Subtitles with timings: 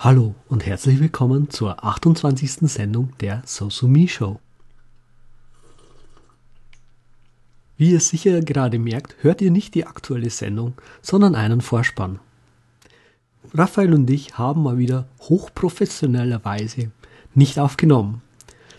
[0.00, 2.70] Hallo und herzlich willkommen zur 28.
[2.70, 4.38] Sendung der Sosumi Show.
[7.76, 12.20] Wie ihr sicher gerade merkt, hört ihr nicht die aktuelle Sendung, sondern einen Vorspann.
[13.52, 16.92] Raphael und ich haben mal wieder hochprofessionellerweise
[17.34, 18.22] nicht aufgenommen.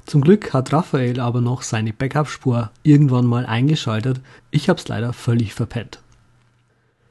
[0.05, 4.21] Zum Glück hat Raphael aber noch seine Backup-Spur irgendwann mal eingeschaltet.
[4.51, 5.99] Ich hab's leider völlig verpennt.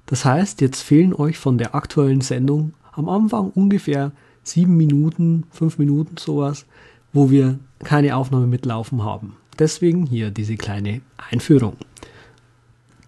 [0.07, 4.13] Das heißt, jetzt fehlen euch von der aktuellen Sendung am Anfang ungefähr
[4.43, 6.67] sieben Minuten, fünf Minuten sowas,
[7.13, 9.37] wo wir keine Aufnahme mitlaufen haben.
[9.59, 11.77] Deswegen hier diese kleine Einführung.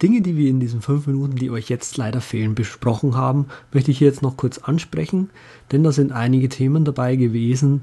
[0.03, 3.91] Dinge, die wir in diesen fünf Minuten, die euch jetzt leider fehlen, besprochen haben, möchte
[3.91, 5.29] ich jetzt noch kurz ansprechen,
[5.73, 7.83] denn da sind einige Themen dabei gewesen,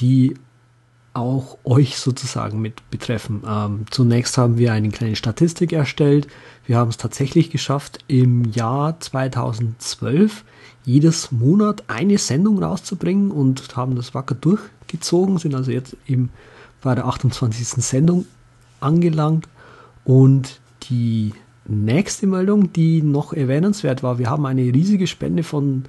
[0.00, 0.34] die
[1.12, 3.42] auch euch sozusagen mit betreffen.
[3.46, 6.28] Ähm, zunächst haben wir eine kleine Statistik erstellt.
[6.64, 10.44] Wir haben es tatsächlich geschafft, im Jahr 2012
[10.88, 16.30] jedes Monat eine Sendung rauszubringen und haben das wacker durchgezogen, sind also jetzt eben
[16.80, 17.84] bei der 28.
[17.84, 18.24] Sendung
[18.80, 19.46] angelangt.
[20.04, 21.34] Und die
[21.66, 25.84] nächste Meldung, die noch erwähnenswert war, wir haben eine riesige Spende von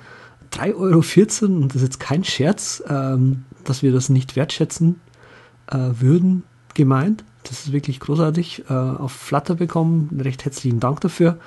[0.51, 4.99] 3,14 Euro und das ist jetzt kein Scherz, ähm, dass wir das nicht wertschätzen
[5.67, 6.43] äh, würden,
[6.73, 7.23] gemeint.
[7.43, 8.65] Das ist wirklich großartig.
[8.69, 10.19] Äh, auf Flutter bekommen.
[10.21, 11.37] Recht herzlichen Dank dafür.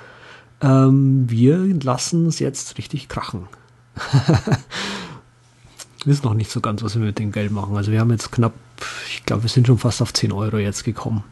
[0.63, 3.47] Ähm, wir lassen es jetzt richtig krachen.
[6.05, 7.75] wir noch nicht so ganz, was wir mit dem Geld machen.
[7.75, 8.53] Also wir haben jetzt knapp,
[9.07, 11.23] ich glaube, wir sind schon fast auf 10 Euro jetzt gekommen.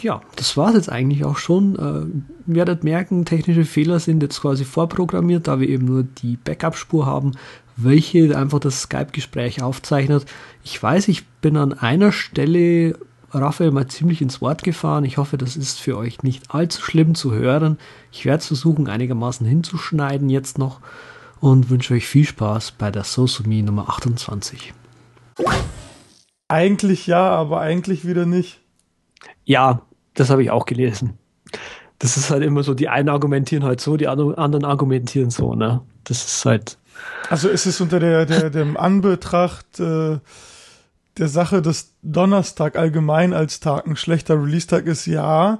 [0.00, 1.76] Ja, das war es jetzt eigentlich auch schon.
[1.76, 6.36] Äh, ihr werdet merken, technische Fehler sind jetzt quasi vorprogrammiert, da wir eben nur die
[6.36, 7.32] Backup-Spur haben,
[7.76, 10.26] welche einfach das Skype-Gespräch aufzeichnet.
[10.64, 12.98] Ich weiß, ich bin an einer Stelle
[13.32, 15.04] Raphael mal ziemlich ins Wort gefahren.
[15.04, 17.78] Ich hoffe, das ist für euch nicht allzu schlimm zu hören.
[18.10, 20.80] Ich werde es versuchen, einigermaßen hinzuschneiden jetzt noch
[21.40, 24.74] und wünsche euch viel Spaß bei der Sosumi Nummer 28.
[26.48, 28.60] Eigentlich ja, aber eigentlich wieder nicht.
[29.44, 29.82] Ja,
[30.14, 31.18] das habe ich auch gelesen.
[31.98, 35.80] Das ist halt immer so, die einen argumentieren halt so, die anderen argumentieren so, ne?
[36.04, 36.78] Das ist halt.
[37.30, 40.18] Also ist es unter der, der, dem Anbetracht äh,
[41.18, 45.58] der Sache, dass Donnerstag allgemein als Tag ein schlechter Release-Tag ist, ja.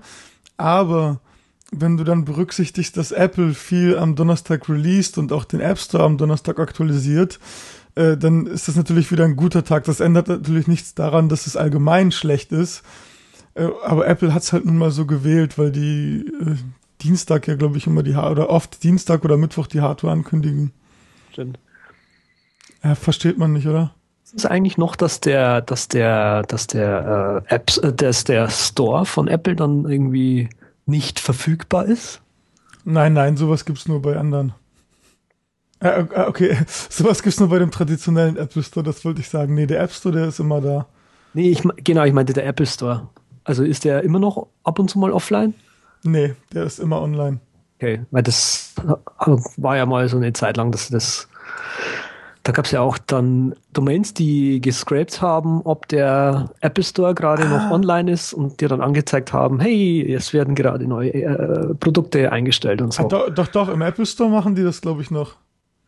[0.57, 1.21] Aber
[1.73, 6.05] wenn du dann berücksichtigst, dass Apple viel am Donnerstag released und auch den App Store
[6.05, 7.39] am Donnerstag aktualisiert,
[7.95, 9.85] äh, dann ist das natürlich wieder ein guter Tag.
[9.85, 12.83] Das ändert natürlich nichts daran, dass es allgemein schlecht ist.
[13.55, 16.57] Äh, aber Apple hat es halt nun mal so gewählt, weil die äh,
[17.03, 20.73] Dienstag ja, glaube ich, immer die oder oft Dienstag oder Mittwoch die Hardware ankündigen.
[21.33, 21.59] Stimmt.
[22.85, 23.95] Ja, versteht man nicht, oder?
[24.35, 29.07] Ist eigentlich noch, dass der, dass der, dass der äh, Apps, äh, dass der Store
[29.07, 30.49] von Apple dann irgendwie
[30.87, 32.21] nicht verfügbar ist?
[32.85, 34.55] Nein, nein, sowas gibt's nur bei anderen.
[35.81, 39.55] Äh, äh okay, sowas gibt's nur bei dem traditionellen Apple Store, das wollte ich sagen.
[39.55, 40.87] Nee, der App Store, der ist immer da.
[41.35, 43.09] Nee, ich, genau, ich meinte der Apple Store.
[43.45, 45.55] Also ist der immer noch ab und zu mal offline?
[46.05, 47.41] Nee, der ist immer online.
[47.77, 51.29] Okay, weil das äh, war ja mal so eine Zeit lang, dass das
[52.43, 57.45] da gab es ja auch dann Domains, die gescraped haben, ob der Apple Store gerade
[57.45, 57.49] ah.
[57.49, 62.33] noch online ist und dir dann angezeigt haben, hey, es werden gerade neue äh, Produkte
[62.33, 63.05] eingestellt und so.
[63.05, 65.37] Ah, doch, doch, doch, im Apple Store machen die das, glaube ich, noch.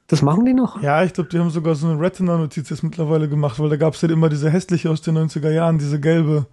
[0.06, 0.81] Das machen die noch?
[0.82, 3.94] Ja, ich glaube, die haben sogar so eine Retina-Notiz jetzt mittlerweile gemacht, weil da gab
[3.94, 6.47] es ja immer diese hässliche aus den 90er Jahren, diese gelbe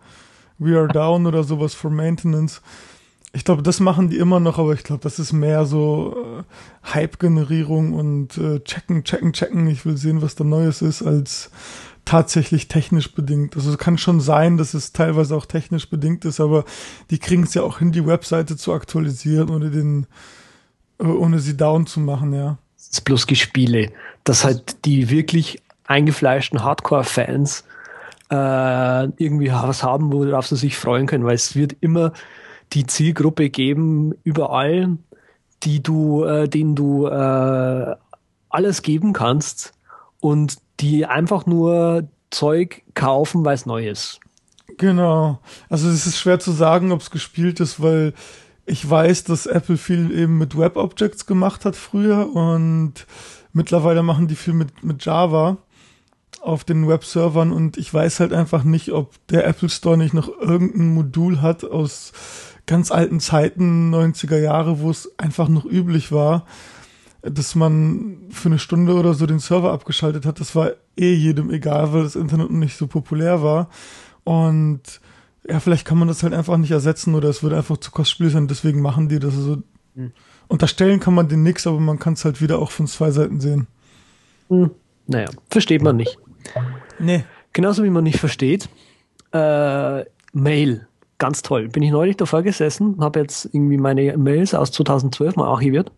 [0.58, 2.62] We are down oder sowas for maintenance.
[3.34, 6.94] Ich glaube, das machen die immer noch, aber ich glaube, das ist mehr so äh,
[6.94, 9.68] Hype-Generierung und äh, checken, checken, checken.
[9.68, 11.50] Ich will sehen, was da Neues ist, als
[12.04, 13.56] tatsächlich technisch bedingt.
[13.56, 16.66] Also es kann schon sein, dass es teilweise auch technisch bedingt ist, aber
[17.10, 20.08] die kriegen es ja auch hin, die Webseite zu aktualisieren, ohne den,
[21.00, 22.58] äh, ohne sie down zu machen, ja.
[22.76, 23.92] Das ist bloß Gespiele,
[24.26, 27.64] dass halt die wirklich eingefleischten Hardcore-Fans
[28.30, 32.14] äh, irgendwie was haben, worauf sie sich freuen können, weil es wird immer
[32.74, 34.98] die Zielgruppe geben überall,
[35.64, 37.96] die du, äh, denen du äh,
[38.50, 39.74] alles geben kannst
[40.20, 44.20] und die einfach nur Zeug kaufen, weil es neu ist.
[44.78, 45.40] Genau.
[45.70, 48.14] Also es ist schwer zu sagen, ob es gespielt ist, weil
[48.66, 53.06] ich weiß, dass Apple viel eben mit Web Objects gemacht hat früher und
[53.54, 55.58] mittlerweile machen die viel mit, mit Java
[56.42, 60.30] auf den Webservern und ich weiß halt einfach nicht, ob der Apple Store nicht noch
[60.30, 62.14] irgendein Modul hat aus
[62.66, 66.46] ganz alten Zeiten, 90er Jahre, wo es einfach noch üblich war,
[67.22, 70.40] dass man für eine Stunde oder so den Server abgeschaltet hat.
[70.40, 73.70] Das war eh jedem egal, weil das Internet nicht so populär war.
[74.24, 75.02] Und
[75.48, 78.34] ja, vielleicht kann man das halt einfach nicht ersetzen oder es würde einfach zu kostspielig
[78.34, 78.48] sein.
[78.48, 79.58] Deswegen machen die das so.
[79.96, 80.12] Mhm.
[80.48, 83.40] Unterstellen kann man den nix, aber man kann es halt wieder auch von zwei Seiten
[83.40, 83.68] sehen.
[84.50, 84.72] Hm,
[85.08, 86.18] naja, versteht man nicht.
[87.00, 87.24] Nee.
[87.54, 88.70] Genauso wie man nicht versteht,
[89.34, 90.04] äh,
[90.34, 90.88] Mail.
[91.22, 91.68] Ganz toll.
[91.68, 95.92] Bin ich neulich davor gesessen, habe jetzt irgendwie meine Mails aus 2012 mal archiviert.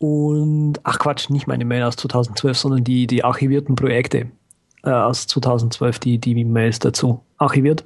[0.00, 4.26] Und, ach Quatsch, nicht meine Mail aus 2012, sondern die, die archivierten Projekte
[4.82, 7.84] äh, aus 2012, die, die Mails dazu archiviert.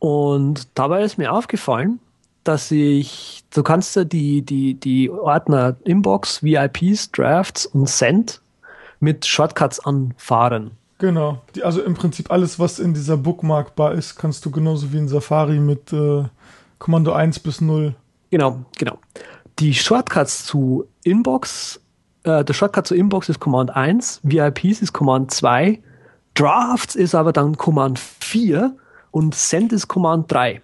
[0.00, 2.00] Und dabei ist mir aufgefallen,
[2.42, 8.42] dass ich, du kannst ja die, die, die Ordner Inbox, VIPs, Drafts und Send
[8.98, 10.72] mit Shortcuts anfahren.
[11.02, 11.42] Genau.
[11.56, 15.08] Die, also im Prinzip alles, was in dieser Bookmark-Bar ist, kannst du genauso wie in
[15.08, 16.22] Safari mit äh,
[16.78, 17.96] Kommando 1 bis 0.
[18.30, 18.98] Genau, genau.
[19.58, 21.80] Die Shortcuts zu Inbox,
[22.22, 25.82] äh, der Shortcut zu Inbox ist Command 1, VIPs ist Command 2,
[26.34, 28.76] Drafts ist aber dann Command 4
[29.10, 30.62] und Send ist Command 3.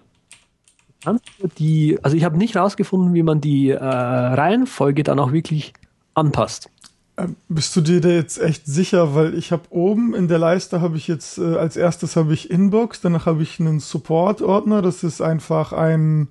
[1.58, 5.72] Die, also ich habe nicht rausgefunden, wie man die äh, Reihenfolge dann auch wirklich
[6.14, 6.70] anpasst.
[7.18, 9.14] Ähm, bist du dir da jetzt echt sicher?
[9.14, 12.50] Weil ich habe oben in der Leiste habe ich jetzt äh, als erstes habe ich
[12.50, 14.82] Inbox, danach habe ich einen Support-Ordner.
[14.82, 16.28] Das ist einfach ein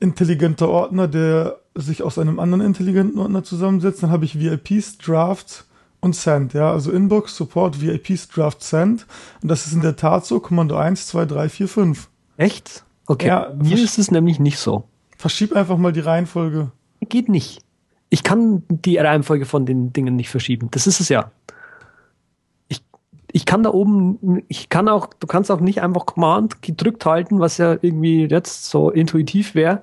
[0.00, 4.02] intelligenter Ordner, der sich aus einem anderen intelligenten Ordner zusammensetzt.
[4.02, 5.66] Dann habe ich VIPs, Drafts
[6.00, 6.54] und Send.
[6.54, 9.06] Ja, also Inbox, Support, VIPs, Draft, Send.
[9.42, 10.40] Und das ist in der Tat so.
[10.40, 12.08] Kommando 1, 2, 3, 4, 5.
[12.36, 12.84] Echt?
[13.06, 13.28] Okay.
[13.28, 14.84] Ja, Mir ist es nämlich nicht so.
[15.16, 16.72] Verschieb einfach mal die Reihenfolge.
[17.00, 17.63] Geht nicht.
[18.10, 20.68] Ich kann die Reihenfolge von den Dingen nicht verschieben.
[20.70, 21.32] Das ist es ja.
[22.68, 22.82] Ich,
[23.32, 27.40] ich kann da oben, ich kann auch, du kannst auch nicht einfach Command gedrückt halten,
[27.40, 29.82] was ja irgendwie jetzt so intuitiv wäre.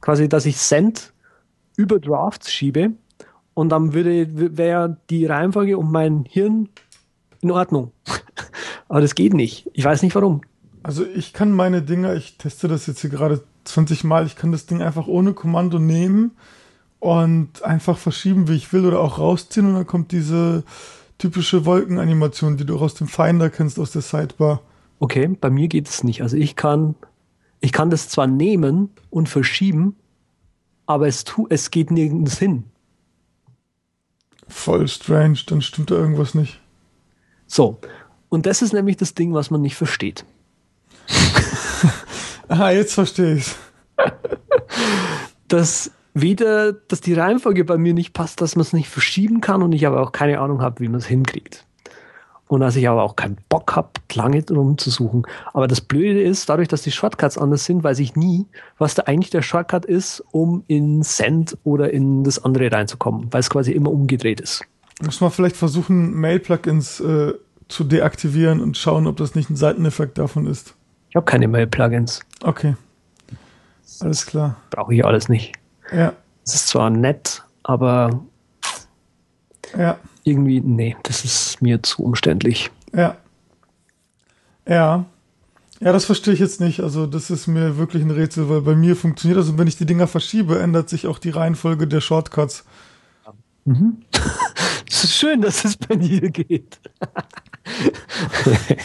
[0.00, 1.12] Quasi, dass ich Send
[1.76, 2.92] über Drafts schiebe
[3.54, 6.68] und dann würde, wäre die Reihenfolge um mein Hirn
[7.40, 7.92] in Ordnung.
[8.88, 9.70] Aber das geht nicht.
[9.72, 10.42] Ich weiß nicht warum.
[10.82, 14.52] Also ich kann meine Dinger, ich teste das jetzt hier gerade 20 Mal, ich kann
[14.52, 16.32] das Ding einfach ohne Kommando nehmen
[17.04, 20.64] und einfach verschieben, wie ich will, oder auch rausziehen und dann kommt diese
[21.18, 24.62] typische Wolkenanimation, die du auch aus dem Finder kennst, aus der Sidebar.
[25.00, 26.22] Okay, bei mir geht es nicht.
[26.22, 26.94] Also ich kann,
[27.60, 29.96] ich kann das zwar nehmen und verschieben,
[30.86, 32.64] aber es, tu, es geht nirgends hin.
[34.48, 36.58] Voll strange, dann stimmt da irgendwas nicht.
[37.46, 37.80] So,
[38.30, 40.24] und das ist nämlich das Ding, was man nicht versteht.
[42.48, 43.54] ah, jetzt verstehe ich
[45.48, 49.62] Dass weder, dass die Reihenfolge bei mir nicht passt, dass man es nicht verschieben kann
[49.62, 51.66] und ich aber auch keine Ahnung habe, wie man es hinkriegt.
[52.46, 55.22] Und dass ich aber auch keinen Bock habe, lange drum zu suchen.
[55.52, 58.46] Aber das Blöde ist, dadurch, dass die Shortcuts anders sind, weiß ich nie,
[58.78, 63.40] was da eigentlich der Shortcut ist, um in Send oder in das andere reinzukommen, weil
[63.40, 64.62] es quasi immer umgedreht ist.
[65.02, 67.32] Muss man vielleicht versuchen, Mail-Plugins äh,
[67.68, 70.74] zu deaktivieren und schauen, ob das nicht ein Seiteneffekt davon ist.
[71.08, 72.20] Ich habe keine Mail-Plugins.
[72.42, 72.76] Okay.
[74.00, 74.56] Alles klar.
[74.70, 75.54] Brauche ich alles nicht.
[75.92, 76.14] Ja.
[76.44, 78.22] Es ist zwar nett, aber
[79.76, 79.98] ja.
[80.22, 82.70] irgendwie, nee, das ist mir zu umständlich.
[82.92, 83.16] Ja.
[84.66, 85.04] Ja.
[85.80, 86.80] Ja, das verstehe ich jetzt nicht.
[86.80, 89.76] Also, das ist mir wirklich ein Rätsel, weil bei mir funktioniert das und wenn ich
[89.76, 92.64] die Dinger verschiebe, ändert sich auch die Reihenfolge der Shortcuts.
[93.64, 94.02] Mhm.
[94.86, 96.78] Es ist schön, dass es bei dir geht.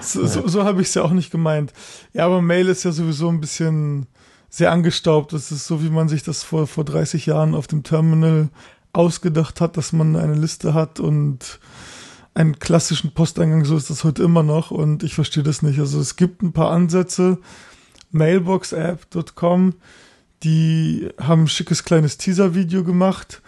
[0.00, 1.72] so so, so habe ich es ja auch nicht gemeint.
[2.12, 4.06] Ja, aber Mail ist ja sowieso ein bisschen
[4.50, 5.32] sehr angestaubt.
[5.32, 8.48] Das ist so, wie man sich das vor, vor 30 Jahren auf dem Terminal
[8.92, 11.60] ausgedacht hat, dass man eine Liste hat und
[12.34, 15.78] einen klassischen Posteingang, so ist das heute immer noch und ich verstehe das nicht.
[15.78, 17.38] Also es gibt ein paar Ansätze,
[18.10, 19.74] mailboxapp.com,
[20.42, 23.42] die haben ein schickes kleines Teaser-Video gemacht,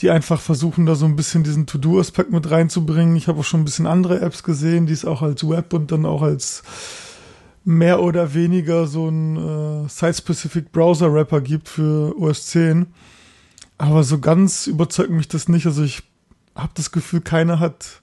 [0.00, 3.16] die einfach versuchen, da so ein bisschen diesen To-Do-Aspekt mit reinzubringen.
[3.16, 5.90] Ich habe auch schon ein bisschen andere Apps gesehen, die es auch als Web und
[5.90, 6.62] dann auch als
[7.64, 12.86] mehr oder weniger so ein äh, Site-Specific Browser-Wrapper gibt für OS 10.
[13.78, 15.66] Aber so ganz überzeugt mich das nicht.
[15.66, 16.02] Also ich
[16.54, 18.02] habe das Gefühl, keiner hat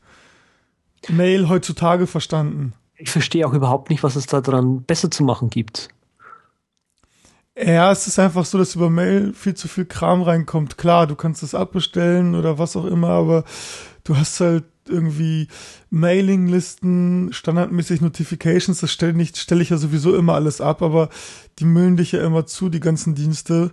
[1.08, 2.74] Mail heutzutage verstanden.
[2.96, 5.90] Ich verstehe auch überhaupt nicht, was es da dran besser zu machen gibt.
[7.58, 10.78] Ja, es ist einfach so, dass über Mail viel zu viel Kram reinkommt.
[10.78, 13.44] Klar, du kannst es abbestellen oder was auch immer, aber
[14.04, 15.48] du hast halt irgendwie
[15.90, 21.10] Mailinglisten, standardmäßig Notifications, das stelle ich, stell ich ja sowieso immer alles ab, aber
[21.60, 23.72] die müllen dich ja immer zu, die ganzen Dienste.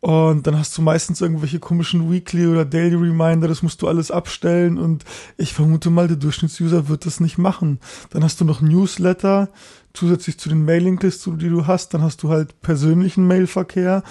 [0.00, 4.10] Und dann hast du meistens irgendwelche komischen Weekly oder Daily Reminder, das musst du alles
[4.10, 5.04] abstellen und
[5.36, 7.80] ich vermute mal, der Durchschnittsuser wird das nicht machen.
[8.10, 9.48] Dann hast du noch Newsletter,
[9.94, 14.04] zusätzlich zu den Mailinglisten, die du hast, dann hast du halt persönlichen Mailverkehr,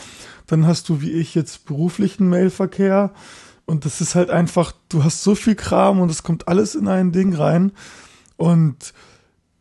[0.48, 3.14] dann hast du wie ich jetzt beruflichen Mailverkehr
[3.66, 6.88] und das ist halt einfach, du hast so viel Kram und es kommt alles in
[6.88, 7.72] ein Ding rein.
[8.38, 8.94] Und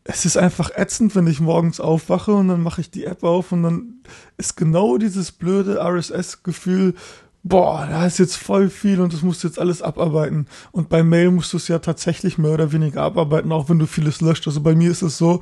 [0.05, 3.53] es ist einfach ätzend, wenn ich morgens aufwache und dann mache ich die App auf
[3.53, 4.03] und dann
[4.37, 6.95] ist genau dieses blöde RSS-Gefühl,
[7.43, 10.47] boah, da ist jetzt voll viel und das musst du jetzt alles abarbeiten.
[10.73, 13.87] Und bei Mail musst du es ja tatsächlich mehr oder weniger abarbeiten, auch wenn du
[13.87, 14.47] vieles löscht.
[14.47, 15.41] Also bei mir ist es so,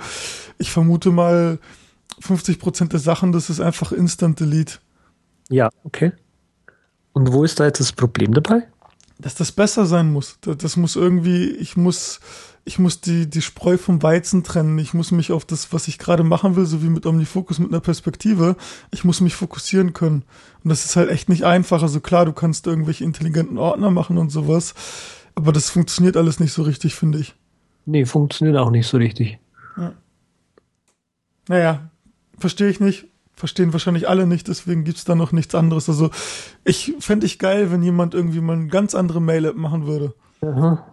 [0.58, 1.58] ich vermute mal
[2.20, 4.78] 50 Prozent der Sachen, das ist einfach Instant Delete.
[5.48, 6.12] Ja, okay.
[7.12, 8.66] Und wo ist da jetzt das Problem dabei?
[9.18, 10.38] Dass das besser sein muss.
[10.40, 12.20] Das muss irgendwie, ich muss,
[12.64, 14.78] ich muss die, die Spreu vom Weizen trennen.
[14.78, 17.70] Ich muss mich auf das, was ich gerade machen will, so wie mit Omnifocus, mit
[17.70, 18.56] einer Perspektive,
[18.90, 20.24] ich muss mich fokussieren können.
[20.64, 21.82] Und das ist halt echt nicht einfach.
[21.82, 24.74] Also klar, du kannst irgendwelche intelligenten Ordner machen und sowas,
[25.34, 27.34] aber das funktioniert alles nicht so richtig, finde ich.
[27.84, 29.38] Nee, funktioniert auch nicht so richtig.
[29.76, 29.92] Ja.
[31.48, 31.90] Naja,
[32.38, 33.06] verstehe ich nicht.
[33.34, 35.88] Verstehen wahrscheinlich alle nicht, deswegen gibt's da noch nichts anderes.
[35.88, 36.10] Also
[36.64, 40.14] ich fände ich geil, wenn jemand irgendwie mal eine ganz andere Mail-App machen würde.
[40.42, 40.86] Aha.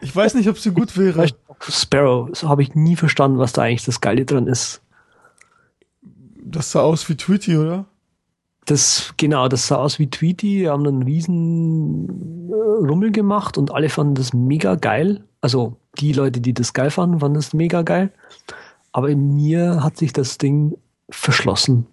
[0.00, 1.26] Ich weiß nicht, ob sie gut wäre.
[1.60, 4.82] Sparrow, so habe ich nie verstanden, was da eigentlich das Geile dran ist.
[6.44, 7.86] Das sah aus wie Tweety, oder?
[8.64, 13.88] Das, genau, das sah aus wie Tweety, haben einen riesen äh, Rummel gemacht und alle
[13.88, 15.24] fanden das mega geil.
[15.40, 18.12] Also die Leute, die das geil fanden, fanden das mega geil.
[18.92, 20.76] Aber in mir hat sich das Ding
[21.10, 21.86] verschlossen.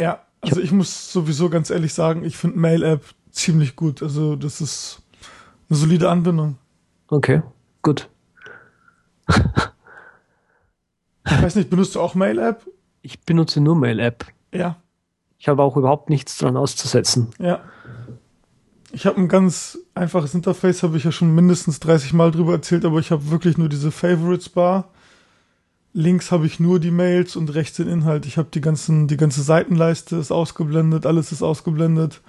[0.00, 4.02] Ja, also ich, ich muss sowieso ganz ehrlich sagen, ich finde Mail-App ziemlich gut.
[4.02, 5.02] Also das ist
[5.68, 6.56] eine solide Anbindung.
[7.08, 7.42] Okay,
[7.82, 8.08] gut.
[9.28, 9.36] ich
[11.26, 12.66] weiß nicht, benutzt du auch Mail-App?
[13.02, 14.26] Ich benutze nur Mail-App.
[14.52, 14.76] Ja.
[15.38, 17.28] Ich habe auch überhaupt nichts dran auszusetzen.
[17.38, 17.60] Ja.
[18.92, 22.84] Ich habe ein ganz einfaches Interface, habe ich ja schon mindestens 30 Mal drüber erzählt,
[22.84, 24.90] aber ich habe wirklich nur diese Favorites Bar.
[25.94, 28.24] Links habe ich nur die Mails und rechts den Inhalt.
[28.26, 32.22] Ich habe die ganzen, die ganze Seitenleiste ist ausgeblendet, alles ist ausgeblendet.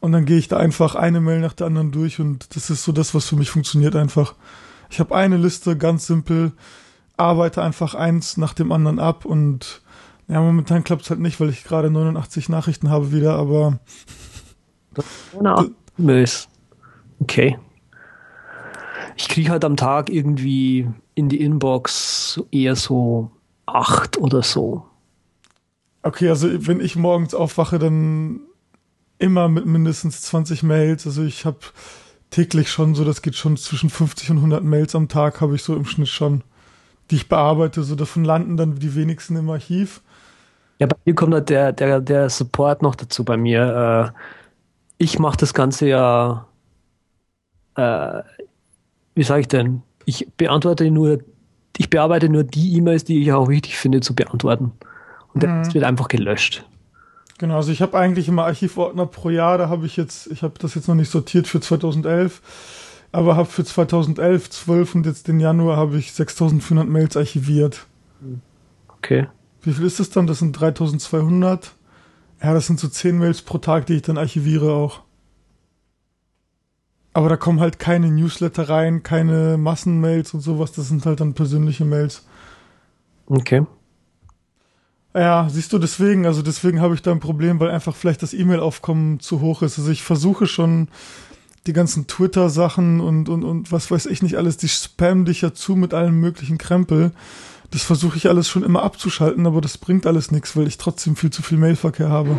[0.00, 2.84] Und dann gehe ich da einfach eine Mail nach der anderen durch und das ist
[2.84, 4.34] so das, was für mich funktioniert einfach.
[4.90, 6.52] Ich habe eine Liste, ganz simpel,
[7.16, 9.80] arbeite einfach eins nach dem anderen ab und
[10.28, 13.78] ja, momentan klappt es halt nicht, weil ich gerade 89 Nachrichten habe wieder, aber
[15.32, 15.64] Genau.
[17.20, 17.58] Okay.
[19.16, 23.30] Ich kriege halt am Tag irgendwie in die Inbox eher so
[23.66, 24.84] acht oder so.
[26.02, 28.40] Okay, also wenn ich morgens aufwache, dann
[29.18, 31.06] immer mit mindestens 20 Mails.
[31.06, 31.58] Also ich habe
[32.30, 35.62] täglich schon so, das geht schon zwischen 50 und 100 Mails am Tag, habe ich
[35.62, 36.42] so im Schnitt schon,
[37.10, 37.82] die ich bearbeite.
[37.84, 40.02] So davon landen dann die wenigsten im Archiv.
[40.78, 44.12] Ja, bei mir kommt halt der, der, der Support noch dazu bei mir.
[44.12, 44.18] Äh,
[44.98, 46.46] ich mache das Ganze ja,
[47.76, 48.22] äh,
[49.14, 49.82] wie sage ich denn?
[50.04, 51.18] Ich beantworte nur,
[51.76, 54.72] ich bearbeite nur die E-Mails, die ich auch wichtig finde zu beantworten.
[55.32, 55.74] Und der mhm.
[55.74, 56.64] wird einfach gelöscht.
[57.38, 60.54] Genau, also ich habe eigentlich immer Archivordner pro Jahr, da habe ich jetzt, ich habe
[60.58, 62.40] das jetzt noch nicht sortiert für 2011,
[63.10, 67.86] aber habe für 2011, 12 und jetzt den Januar habe ich 6400 Mails archiviert.
[68.98, 69.26] Okay.
[69.62, 70.26] Wie viel ist das dann?
[70.26, 71.72] Das sind 3200.
[72.42, 75.00] Ja, das sind so 10 Mails pro Tag, die ich dann archiviere auch.
[77.14, 80.72] Aber da kommen halt keine Newsletter rein, keine Massenmails und sowas.
[80.72, 82.26] Das sind halt dann persönliche Mails.
[83.26, 83.64] Okay.
[85.14, 88.34] Ja, siehst du, deswegen, also deswegen habe ich da ein Problem, weil einfach vielleicht das
[88.34, 89.78] E-Mail-Aufkommen zu hoch ist.
[89.78, 90.88] Also ich versuche schon
[91.68, 95.54] die ganzen Twitter-Sachen und, und, und was weiß ich nicht alles, die spammen dich ja
[95.54, 97.12] zu mit allem möglichen Krempel.
[97.70, 101.14] Das versuche ich alles schon immer abzuschalten, aber das bringt alles nichts, weil ich trotzdem
[101.14, 102.38] viel zu viel Mailverkehr habe.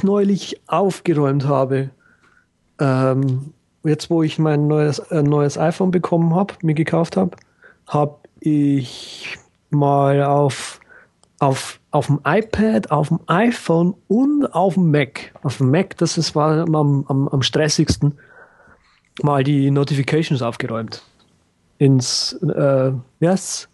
[0.00, 1.90] Ich neulich aufgeräumt habe,
[2.78, 3.52] ähm,
[3.84, 7.36] jetzt wo ich mein neues, äh, neues iPhone bekommen habe, mir gekauft habe,
[7.86, 9.36] habe ich
[9.68, 10.80] mal auf,
[11.38, 16.16] auf, auf dem iPad, auf dem iPhone und auf dem Mac, auf dem Mac, das
[16.16, 18.18] ist, war am, am, am stressigsten,
[19.22, 21.02] mal die Notifications aufgeräumt.
[21.76, 22.92] Ins, äh,
[23.22, 23.68] heißt's?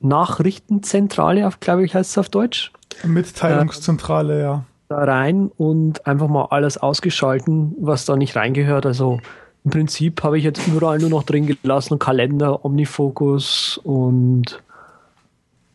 [0.00, 2.72] Nachrichtenzentrale, glaube ich, heißt es auf Deutsch.
[3.04, 4.64] Mitteilungszentrale, äh, ja.
[4.90, 8.86] Da rein und einfach mal alles ausgeschalten, was da nicht reingehört.
[8.86, 9.20] Also
[9.64, 14.60] im Prinzip habe ich jetzt überall nur noch drin gelassen: Kalender, Omnifocus und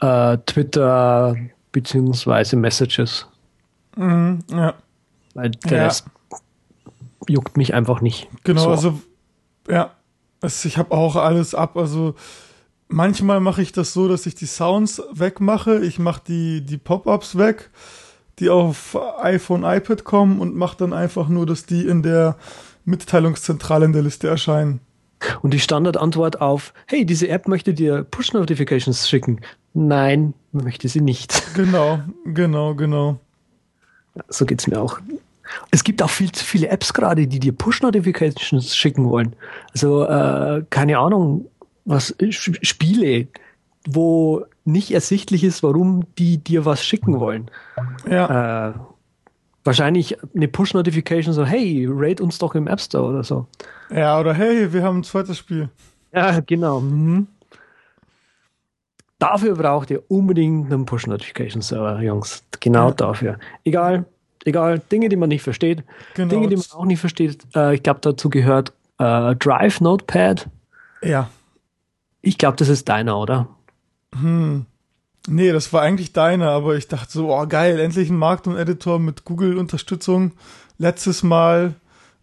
[0.01, 1.37] äh, Twitter
[1.71, 3.25] beziehungsweise Messages.
[3.95, 4.73] Mhm, ja.
[5.33, 5.83] Weil der ja.
[5.85, 6.07] Rest
[7.29, 8.27] juckt mich einfach nicht.
[8.43, 8.69] Genau, so.
[8.71, 8.99] also
[9.69, 9.91] ja,
[10.41, 11.77] also ich habe auch alles ab.
[11.77, 12.15] Also
[12.89, 15.79] manchmal mache ich das so, dass ich die Sounds wegmache.
[15.85, 17.71] Ich mache die, die Pop-ups weg,
[18.39, 22.37] die auf iPhone, iPad kommen und mache dann einfach nur, dass die in der
[22.85, 24.79] Mitteilungszentrale in der Liste erscheinen.
[25.41, 29.41] Und die Standardantwort auf, hey, diese App möchte dir Push-Notifications schicken.
[29.73, 31.43] Nein, möchte sie nicht.
[31.55, 33.17] Genau, genau, genau.
[34.27, 34.99] So geht's mir auch.
[35.71, 39.35] Es gibt auch viel zu viele Apps gerade, die dir Push-Notifications schicken wollen.
[39.73, 41.49] Also, äh, keine Ahnung,
[41.85, 43.27] was, Spiele,
[43.87, 47.49] wo nicht ersichtlich ist, warum die dir was schicken wollen.
[48.09, 48.69] Ja.
[48.69, 48.73] Äh,
[49.63, 53.47] wahrscheinlich eine Push-Notification so, hey, rate uns doch im App Store oder so.
[53.89, 55.69] Ja, oder hey, wir haben ein zweites Spiel.
[56.13, 56.79] Ja, genau.
[56.81, 57.27] Mhm.
[59.19, 62.43] Dafür braucht ihr unbedingt einen Push-Notification-Server, Jungs.
[62.59, 62.93] Genau Ja.
[62.95, 63.37] dafür.
[63.63, 64.05] Egal,
[64.43, 65.83] egal, Dinge, die man nicht versteht,
[66.15, 66.29] Genau.
[66.29, 67.39] Dinge, die man auch nicht versteht.
[67.55, 70.47] Äh, ich glaube, dazu gehört äh, Drive Notepad.
[71.01, 71.29] Ja.
[72.21, 73.47] Ich glaube, das ist deiner, oder?
[74.19, 74.65] Hm.
[75.27, 79.25] Nee, das war eigentlich deine, aber ich dachte so, oh geil, endlich ein Markdown-Editor mit
[79.25, 80.33] Google-Unterstützung.
[80.77, 81.75] Letztes Mal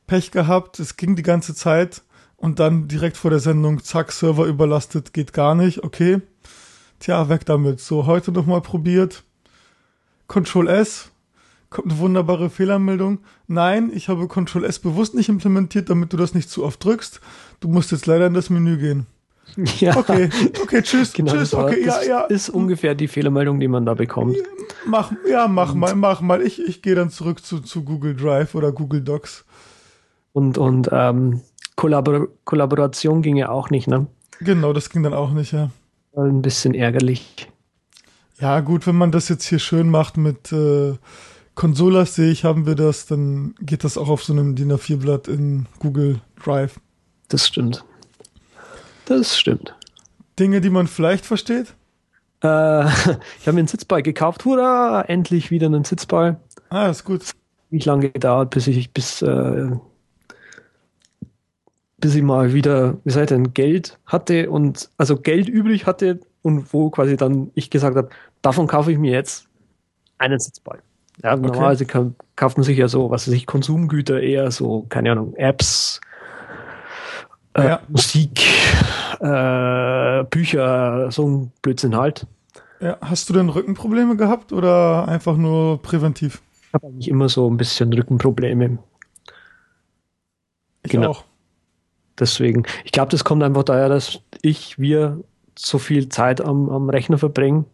[0.07, 2.03] Pech gehabt, es ging die ganze Zeit
[2.37, 6.21] und dann direkt vor der Sendung, zack, Server überlastet, geht gar nicht, okay.
[7.01, 7.81] Tja, weg damit.
[7.81, 9.25] So, heute nochmal probiert.
[10.29, 11.11] Control S,
[11.71, 13.19] kommt eine wunderbare Fehlermeldung.
[13.49, 17.21] Nein, ich habe Control S bewusst nicht implementiert, damit du das nicht zu oft drückst.
[17.59, 19.07] Du musst jetzt leider in das Menü gehen.
[19.81, 19.97] Ja.
[19.97, 20.29] Okay,
[20.63, 22.21] okay, tschüss, Genau, tschüss, okay, ja, ja.
[22.23, 24.37] ist ungefähr die Fehlermeldung, die man da bekommt.
[24.87, 26.43] Mach, ja, mach mal, mach mal.
[26.43, 29.45] Ich, ich gehe dann zurück zu, zu Google Drive oder Google Docs.
[30.33, 31.41] Und, und ähm,
[31.77, 34.07] Kollabor Kollaboration ging ja auch nicht, ne?
[34.41, 35.71] Genau, das ging dann auch nicht, ja.
[36.17, 37.49] Ein bisschen ärgerlich.
[38.41, 40.95] Ja, gut, wenn man das jetzt hier schön macht mit äh,
[41.55, 45.29] Consolas, sehe ich, haben wir das, dann geht das auch auf so einem DIN A4-Blatt
[45.29, 46.81] in Google Drive.
[47.29, 47.85] Das stimmt.
[49.07, 49.75] Das stimmt.
[50.39, 51.75] Dinge, die man vielleicht versteht.
[52.43, 52.47] Äh,
[52.87, 54.45] ich habe mir einen Sitzball gekauft.
[54.45, 55.03] Hurra!
[55.03, 56.39] Endlich wieder einen Sitzball.
[56.71, 57.33] Ah, ist gut.
[57.71, 59.71] Nicht lange gedauert, bis ich bis äh,
[62.03, 66.75] bis ich mal wieder, wie sagt denn, Geld hatte und also Geld übrig hatte und
[66.75, 68.11] wo quasi dann ich gesagt habe,
[68.43, 69.47] davon kaufe ich mir jetzt
[70.19, 70.81] einen Sitzball.
[71.23, 75.13] Ja, normalerweise kann, kauft man sich ja so, was weiß ich, Konsumgüter eher so, keine
[75.13, 76.01] Ahnung, Apps,
[77.57, 77.81] Ja.
[77.89, 78.41] Musik,
[79.21, 82.27] äh, Bücher, so ein Blödsinn halt.
[82.81, 86.43] Ja, hast du denn Rückenprobleme gehabt oder einfach nur präventiv?
[86.69, 88.79] Ich habe eigentlich immer so ein bisschen Rückenprobleme.
[90.83, 91.11] Ich Genau.
[91.11, 91.25] auch.
[92.19, 95.23] Deswegen, ich glaube, das kommt einfach daher, dass ich, wir
[95.57, 97.67] so viel Zeit am, am Rechner verbringen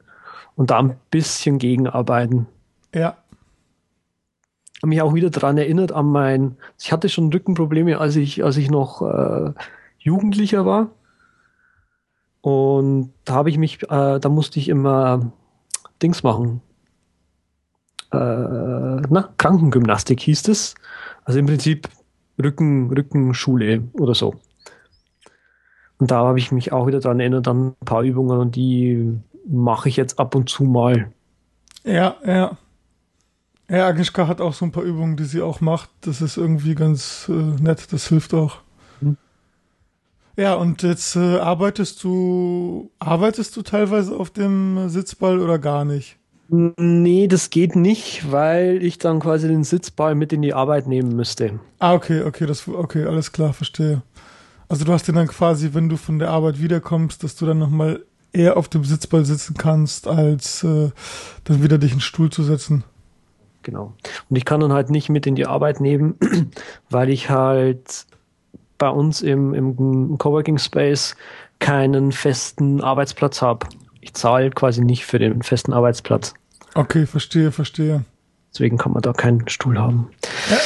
[0.57, 2.46] und da ein bisschen gegenarbeiten.
[2.94, 3.16] Ja,
[4.85, 8.71] mich auch wieder daran erinnert an mein, ich hatte schon Rückenprobleme, als ich, als ich
[8.71, 9.53] noch äh,
[9.99, 10.91] Jugendlicher war.
[12.41, 15.33] Und da habe ich mich, äh, da musste ich immer
[16.03, 16.61] Dings machen.
[18.12, 20.75] Äh, na, Krankengymnastik hieß es.
[21.25, 21.88] Also im Prinzip
[22.43, 24.35] Rücken, Rückenschule oder so.
[25.99, 29.19] Und da habe ich mich auch wieder daran erinnert an ein paar Übungen und die
[29.47, 31.11] mache ich jetzt ab und zu mal.
[31.85, 32.57] ja, ja.
[33.70, 35.90] Ja, Agnieszka hat auch so ein paar Übungen, die sie auch macht.
[36.00, 38.59] Das ist irgendwie ganz äh, nett, das hilft auch.
[39.00, 39.16] Hm.
[40.37, 46.16] Ja, und jetzt äh, arbeitest du, arbeitest du teilweise auf dem Sitzball oder gar nicht?
[46.50, 51.14] Nee, das geht nicht, weil ich dann quasi den Sitzball mit in die Arbeit nehmen
[51.14, 51.61] müsste.
[51.78, 54.00] Ah, okay, okay, das, okay, alles klar, verstehe.
[54.66, 57.59] Also du hast den dann quasi, wenn du von der Arbeit wiederkommst, dass du dann
[57.59, 58.02] nochmal
[58.33, 60.90] eher auf dem Sitzball sitzen kannst, als äh,
[61.44, 62.85] dann wieder dich in den Stuhl zu setzen.
[63.62, 63.94] Genau.
[64.31, 66.14] Und ich kann dann halt nicht mit in die Arbeit nehmen,
[66.90, 68.07] weil ich halt
[68.79, 71.16] bei uns im, im Coworking Space
[71.59, 73.66] keinen festen Arbeitsplatz habe.
[74.01, 76.35] Ich zahle quasi nicht für den festen Arbeitsplatz.
[76.75, 78.05] Okay, verstehe, verstehe.
[78.53, 80.11] Deswegen kann man da keinen Stuhl haben.
[80.51, 80.57] Ja.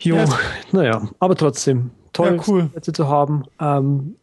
[0.00, 0.24] Jo, Ja.
[0.72, 2.64] naja, aber trotzdem toll, Ja, cool.
[2.70, 3.44] Plätze zu haben.
[3.60, 4.16] Ähm,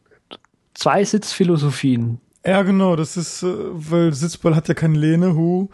[0.73, 2.19] zwei Sitzphilosophien.
[2.45, 5.69] Ja, genau, das ist, äh, weil Sitzball hat ja keine Lehne, hu.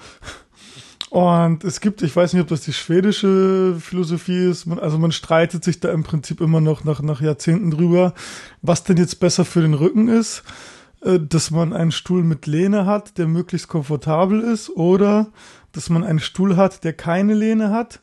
[1.13, 5.11] Und es gibt, ich weiß nicht, ob das die schwedische Philosophie ist, man, also man
[5.11, 8.15] streitet sich da im Prinzip immer noch nach, nach Jahrzehnten drüber,
[8.63, 10.41] was denn jetzt besser für den Rücken ist,
[11.03, 15.27] äh, dass man einen Stuhl mit Lehne hat, der möglichst komfortabel ist, oder
[15.71, 18.01] dass man einen Stuhl hat, der keine Lehne hat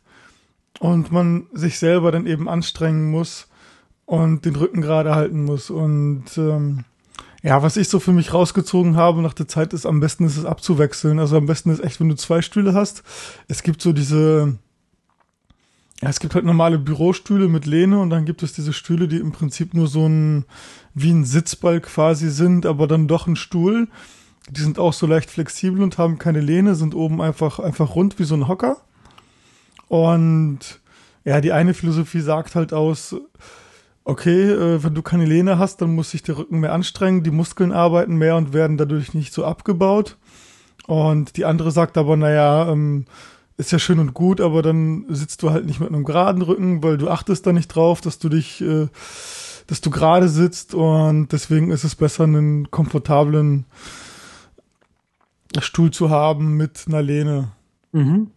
[0.78, 3.48] und man sich selber dann eben anstrengen muss
[4.06, 5.68] und den Rücken gerade halten muss.
[5.68, 6.84] Und ähm,
[7.42, 10.36] ja, was ich so für mich rausgezogen habe nach der Zeit ist, am besten ist
[10.36, 11.18] es abzuwechseln.
[11.18, 13.02] Also am besten ist echt, wenn du zwei Stühle hast.
[13.48, 14.58] Es gibt so diese,
[16.02, 19.16] ja, es gibt halt normale Bürostühle mit Lehne und dann gibt es diese Stühle, die
[19.16, 20.44] im Prinzip nur so ein,
[20.94, 23.88] wie ein Sitzball quasi sind, aber dann doch ein Stuhl.
[24.50, 28.18] Die sind auch so leicht flexibel und haben keine Lehne, sind oben einfach, einfach rund
[28.18, 28.78] wie so ein Hocker.
[29.88, 30.80] Und
[31.24, 33.16] ja, die eine Philosophie sagt halt aus,
[34.04, 37.30] okay, äh, wenn du keine Lehne hast, dann muss sich der Rücken mehr anstrengen, die
[37.30, 40.16] Muskeln arbeiten mehr und werden dadurch nicht so abgebaut.
[40.86, 43.04] Und die andere sagt aber, naja, ähm,
[43.56, 46.82] ist ja schön und gut, aber dann sitzt du halt nicht mit einem geraden Rücken,
[46.82, 48.88] weil du achtest da nicht drauf, dass du dich, äh,
[49.66, 53.66] dass du gerade sitzt und deswegen ist es besser, einen komfortablen
[55.58, 57.52] Stuhl zu haben mit einer Lehne.
[57.92, 58.30] Mhm.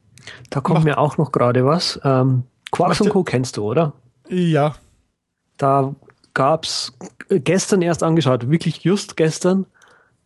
[0.50, 2.00] Da kommt Macht, mir auch noch gerade was.
[2.04, 3.24] Ähm, Quarks und Co.
[3.24, 3.94] kennst du, oder?
[4.30, 4.76] Ja.
[5.64, 5.96] Da
[6.34, 6.92] gab es
[7.30, 9.66] gestern erst angeschaut, wirklich just gestern,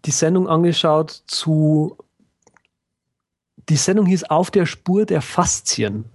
[0.06, 1.96] die Sendung angeschaut zu.
[3.70, 6.06] Die Sendung hieß Auf der Spur der Faszien.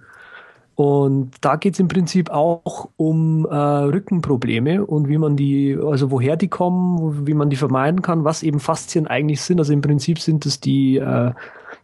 [0.74, 6.10] Und da geht es im Prinzip auch um äh, Rückenprobleme und wie man die, also
[6.10, 9.60] woher die kommen, wie man die vermeiden kann, was eben Faszien eigentlich sind.
[9.60, 11.30] Also im Prinzip sind es die äh,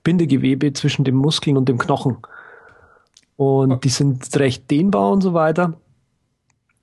[0.02, 2.16] Bindegewebe zwischen dem Muskeln und dem Knochen.
[3.36, 5.74] Und die sind recht dehnbar und so weiter.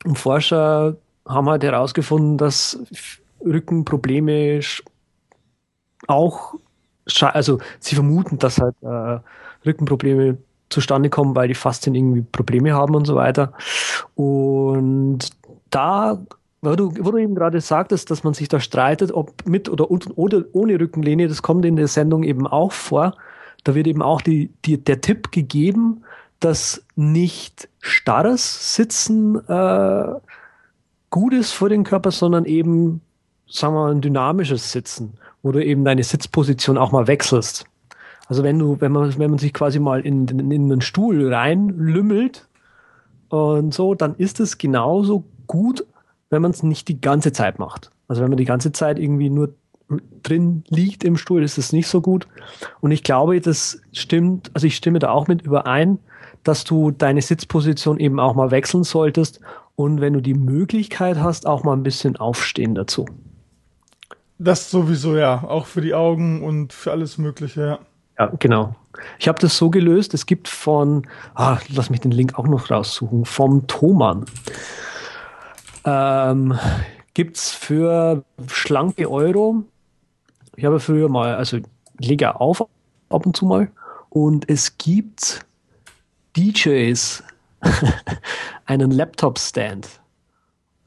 [0.06, 0.96] Und Forscher
[1.28, 2.80] haben halt herausgefunden, dass
[3.44, 4.60] Rückenprobleme
[6.08, 6.54] auch,
[7.22, 9.20] also sie vermuten, dass halt äh,
[9.66, 10.38] Rückenprobleme
[10.70, 13.54] zustande kommen, weil die Faszien irgendwie Probleme haben und so weiter.
[14.16, 15.30] Und
[15.70, 16.20] da,
[16.62, 19.90] wo du, wo du eben gerade sagtest, dass man sich da streitet, ob mit oder,
[19.90, 23.16] oder ohne Rückenlehne, das kommt in der Sendung eben auch vor.
[23.64, 26.04] Da wird eben auch die, die, der Tipp gegeben,
[26.46, 30.06] dass nicht starres Sitzen äh,
[31.10, 33.02] gut ist für den Körper, sondern eben,
[33.50, 37.66] sagen wir mal, ein dynamisches Sitzen, wo du eben deine Sitzposition auch mal wechselst.
[38.28, 41.34] Also wenn du, wenn man, wenn man sich quasi mal in, in, in einen Stuhl
[41.34, 42.48] reinlümmelt
[43.30, 45.84] und so, dann ist es genauso gut,
[46.30, 47.90] wenn man es nicht die ganze Zeit macht.
[48.08, 49.56] Also wenn man die ganze Zeit irgendwie nur
[50.22, 52.28] drin liegt im Stuhl, ist es nicht so gut.
[52.82, 55.98] Und ich glaube, das stimmt, also ich stimme da auch mit überein,
[56.46, 59.42] dass du deine Sitzposition eben auch mal wechseln solltest
[59.76, 63.06] und wenn du die Möglichkeit hast, auch mal ein bisschen aufstehen dazu.
[64.38, 65.44] Das sowieso, ja.
[65.44, 67.80] Auch für die Augen und für alles Mögliche, ja.
[68.18, 68.76] Ja, genau.
[69.20, 72.72] Ich habe das so gelöst, es gibt von, ah, lass mich den Link auch noch
[72.72, 74.26] raussuchen, vom Thomann.
[75.84, 76.58] Ähm,
[77.14, 79.64] gibt es für schlanke Euro.
[80.56, 82.62] Ich habe früher mal, also ich lege auf
[83.10, 83.70] ab und zu mal.
[84.10, 85.46] Und es gibt
[86.36, 87.24] DJs
[88.66, 89.88] einen Laptop-Stand.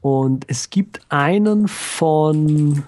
[0.01, 2.83] Und es gibt einen von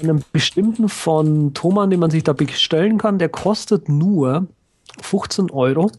[0.00, 4.46] einem bestimmten von Thomann, den man sich da bestellen kann, der kostet nur
[5.00, 5.90] 15 Euro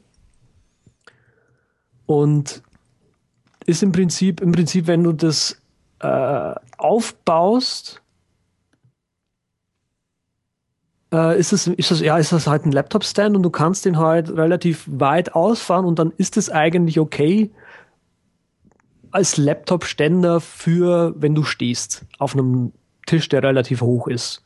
[2.05, 2.63] und
[3.65, 5.62] ist im Prinzip, im Prinzip, wenn du das
[5.99, 8.01] äh, aufbaust,
[11.13, 13.98] äh, ist es, ist es, ja, ist das halt ein Laptop-Stand und du kannst den
[13.98, 17.52] halt relativ weit ausfahren und dann ist es eigentlich okay
[19.12, 22.74] als Laptop-Ständer für, wenn du stehst auf einem
[23.08, 24.43] Tisch, der relativ hoch ist.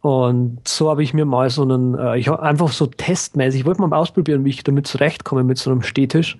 [0.00, 3.66] Und so habe ich mir mal so einen, äh, ich habe einfach so testmäßig, ich
[3.66, 6.38] wollte mal ausprobieren, wie ich damit zurechtkomme mit so einem Stehtisch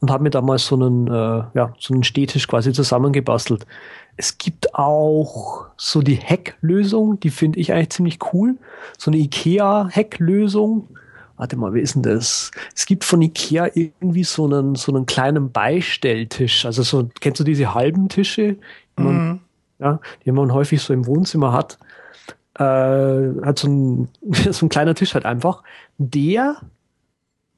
[0.00, 3.66] und habe mir damals so einen, äh, ja, so einen Stehtisch quasi zusammengebastelt.
[4.16, 8.56] Es gibt auch so die Hecklösung, die finde ich eigentlich ziemlich cool.
[8.96, 10.88] So eine IKEA-Hecklösung.
[11.36, 12.52] Warte mal, wie ist denn das?
[12.74, 16.64] Es gibt von IKEA irgendwie so einen, so einen kleinen Beistelltisch.
[16.64, 18.56] Also so, kennst du diese halben Tische?
[18.96, 19.40] Mhm
[19.78, 21.78] ja, die man häufig so im Wohnzimmer hat,
[22.58, 24.08] äh, hat so ein,
[24.50, 25.62] so ein kleiner Tisch halt einfach,
[25.98, 26.56] der,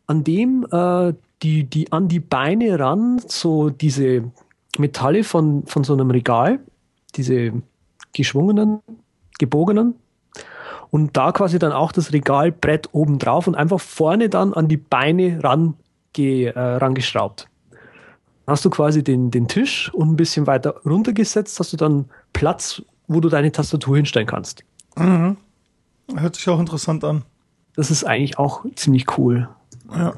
[0.06, 4.30] an dem äh, die, die an die Beine ran so diese
[4.78, 6.60] Metalle von, von so einem Regal,
[7.14, 7.52] diese
[8.12, 8.80] geschwungenen,
[9.38, 9.94] gebogenen,
[10.90, 14.76] und da quasi dann auch das Regalbrett oben drauf und einfach vorne dann an die
[14.76, 15.74] Beine ran,
[16.16, 17.48] äh, rangeschraubt
[18.46, 22.82] hast du quasi den, den Tisch und ein bisschen weiter runtergesetzt, hast du dann Platz,
[23.08, 24.64] wo du deine Tastatur hinstellen kannst.
[24.96, 25.36] Mhm.
[26.14, 27.24] Hört sich auch interessant an.
[27.74, 29.48] Das ist eigentlich auch ziemlich cool.
[29.90, 30.14] Ja.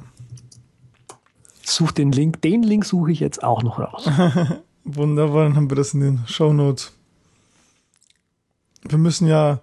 [1.63, 2.41] Such den Link.
[2.43, 4.09] Den Link suche ich jetzt auch noch raus.
[4.85, 6.93] Wunderbar, dann haben wir das in den Show Notes.
[8.83, 9.61] Wir müssen ja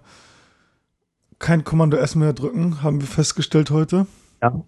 [1.38, 4.06] kein Kommando S mehr drücken, haben wir festgestellt heute.
[4.42, 4.62] Ja.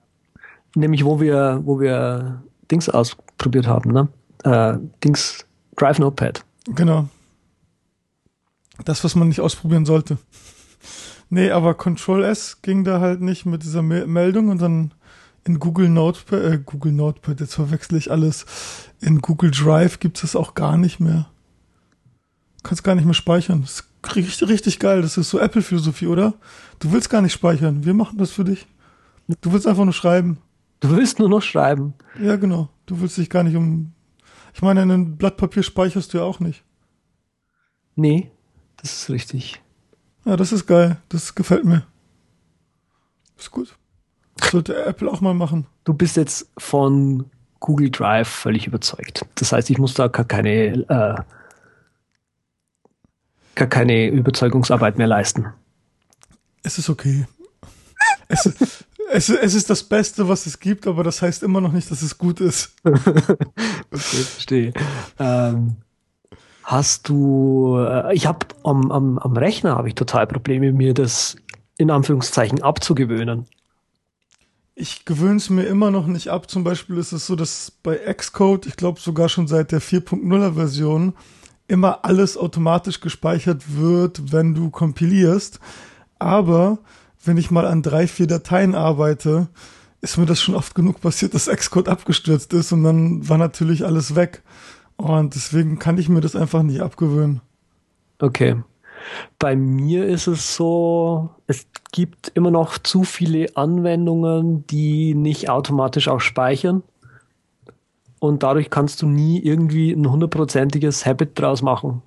[0.74, 4.08] Nämlich, wo wir, wo wir Dings ausprobiert haben, ne?
[4.44, 6.44] Äh, Dings Drive Notepad.
[6.66, 7.08] Genau.
[8.84, 10.18] Das, was man nicht ausprobieren sollte.
[11.30, 14.94] Nee, aber Control S ging da halt nicht mit dieser Me Meldung und dann
[15.44, 18.46] in Google Notepad, äh, Google Notepad, jetzt verwechsel ich alles.
[19.00, 21.28] In Google Drive gibt es das auch gar nicht mehr.
[22.58, 23.62] Du kannst gar nicht mehr speichern.
[23.62, 25.02] Das ist richtig, richtig geil.
[25.02, 26.34] Das ist so Apple-Philosophie, oder?
[26.78, 27.84] Du willst gar nicht speichern.
[27.84, 28.66] Wir machen das für dich.
[29.40, 30.38] Du willst einfach nur schreiben.
[30.80, 31.94] Du willst nur noch schreiben.
[32.20, 32.68] Ja, genau.
[32.86, 33.92] Du willst dich gar nicht um.
[34.54, 36.64] Ich meine, ein Blatt Papier speicherst du ja auch nicht.
[37.94, 38.30] Nee,
[38.80, 39.60] das ist richtig.
[40.24, 40.96] Ja, das ist geil.
[41.08, 41.86] Das gefällt mir.
[43.38, 43.76] Ist gut.
[44.36, 45.66] Das sollte Apple auch mal machen.
[45.84, 49.26] Du bist jetzt von Google Drive völlig überzeugt.
[49.34, 51.14] Das heißt, ich muss da gar keine, äh,
[53.54, 55.46] gar keine Überzeugungsarbeit mehr leisten.
[56.62, 57.26] Es ist okay.
[58.28, 58.46] Es,
[59.10, 62.02] es, es ist das Beste, was es gibt, aber das heißt immer noch nicht, dass
[62.02, 62.74] es gut ist.
[62.84, 63.06] okay,
[63.90, 64.72] verstehe.
[65.18, 65.76] Ähm,
[66.68, 71.36] hast du, äh, ich habe am, am, am Rechner habe ich total Probleme, mir das
[71.78, 73.46] in Anführungszeichen abzugewöhnen.
[74.74, 76.50] Ich gewöhne es mir immer noch nicht ab.
[76.50, 80.54] Zum Beispiel ist es so, dass bei Xcode, ich glaube sogar schon seit der 4.0er
[80.54, 81.14] Version,
[81.68, 85.60] immer alles automatisch gespeichert wird, wenn du kompilierst.
[86.18, 86.78] Aber
[87.24, 89.48] wenn ich mal an drei, vier Dateien arbeite,
[90.02, 93.86] ist mir das schon oft genug passiert, dass Xcode abgestürzt ist und dann war natürlich
[93.86, 94.42] alles weg.
[94.98, 97.40] Und deswegen kann ich mir das einfach nicht abgewöhnen.
[98.18, 98.56] Okay.
[99.38, 106.08] Bei mir ist es so, es gibt immer noch zu viele Anwendungen, die nicht automatisch
[106.08, 106.82] auch speichern.
[108.18, 112.02] Und dadurch kannst du nie irgendwie ein hundertprozentiges Habit draus machen.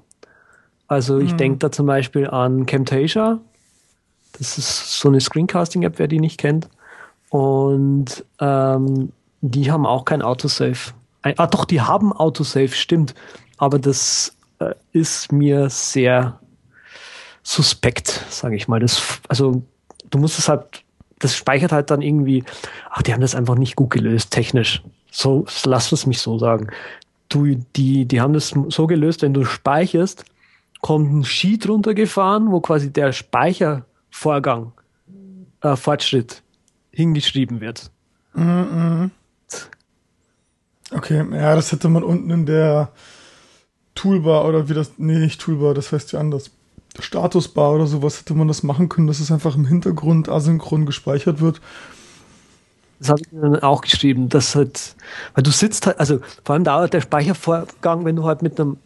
[0.88, 1.38] Also ich mhm.
[1.38, 3.40] denke da zum Beispiel an Camtasia.
[4.38, 6.70] Das ist so eine Screencasting-App, wer die nicht kennt.
[7.30, 10.94] Und ähm, die haben auch kein Autosave.
[11.24, 13.14] Ah doch, die haben Autosave, stimmt.
[13.58, 16.40] Aber das äh, ist mir sehr
[17.44, 18.80] suspekt, sage ich mal.
[18.80, 19.64] Das, also
[20.10, 20.84] du musst es halt,
[21.20, 22.44] das speichert halt dann irgendwie,
[22.90, 24.84] ach, die haben das einfach nicht gut gelöst, technisch.
[25.12, 26.68] So, lass es mich so sagen.
[27.30, 30.26] Du, die, die haben das so gelöst, wenn du speicherst,
[30.82, 34.74] kommt ein Sheet runtergefahren, wo quasi der Speichervorgang,
[35.62, 36.42] äh, Fortschritt
[36.92, 37.92] hingeschrieben wird.
[38.34, 39.10] Mm -mm.
[40.92, 42.90] Okay, ja, das hätte man unten in der
[43.96, 46.52] Toolbar oder wie das, nee, nicht Toolbar, das heißt ja anders.
[47.00, 51.40] Statusbar oder sowas hätte man das machen können, dass es einfach im Hintergrund asynchron gespeichert
[51.40, 51.62] wird.
[53.00, 54.96] Das habe ich dann auch geschrieben, dass halt,
[55.34, 58.78] weil du sitzt halt, also vor allem dauert der Speichervorgang, wenn du halt mit einem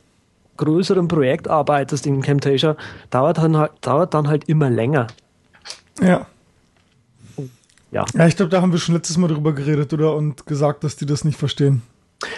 [0.57, 2.77] größeren Projekt arbeitest in Camtasia,
[3.09, 5.07] dauert dann halt, dauert dann halt immer länger.
[5.99, 6.27] Ja.
[7.91, 8.05] Ja.
[8.13, 10.15] Ja, ich glaube, da haben wir schon letztes Mal drüber geredet, oder?
[10.15, 11.81] Und gesagt, dass die das nicht verstehen.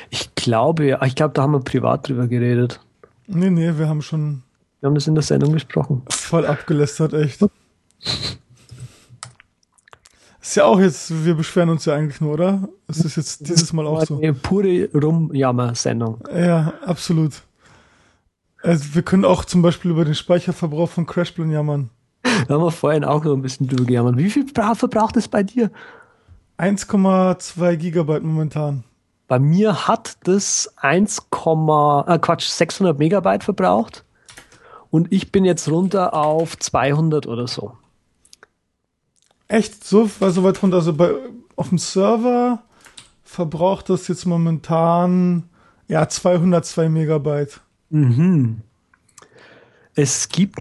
[0.10, 1.02] Ich glaube, ja.
[1.04, 2.80] Ich glaube, da haben wir privat drüber geredet.
[3.28, 4.44] Nee, nee, wir haben schon.
[4.80, 6.04] Wir haben das in der Sendung besprochen.
[6.10, 7.42] Voll abgelästert, echt.
[10.40, 12.70] Ist ja auch jetzt, wir beschweren uns ja eigentlich nur, oder?
[12.88, 14.18] Es ist jetzt dieses Mal auch so.
[14.18, 16.20] Eine pure Rumjammer-Sendung.
[16.34, 17.42] Ja, absolut.
[18.62, 21.90] Also wir können auch zum Beispiel über den Speicherverbrauch von Crashplan jammern.
[22.48, 24.18] Da haben wir vorhin auch noch ein bisschen drüber gejammert.
[24.18, 25.72] Wie viel verbraucht es bei dir?
[26.58, 28.84] 1,2 Gigabyte momentan.
[29.28, 34.06] Bei mir hat das 1, äh Quatsch, 600 Megabyte verbraucht
[34.90, 37.74] und ich bin jetzt runter auf 200 oder so.
[39.48, 39.84] Echt?
[39.84, 40.78] So, war so weit runter?
[40.78, 41.14] Also bei,
[41.56, 42.64] auf dem Server
[43.24, 45.44] verbraucht das jetzt momentan
[45.88, 47.62] ja 202 Megabyte.
[47.90, 48.62] Mhm.
[49.96, 50.60] Es gibt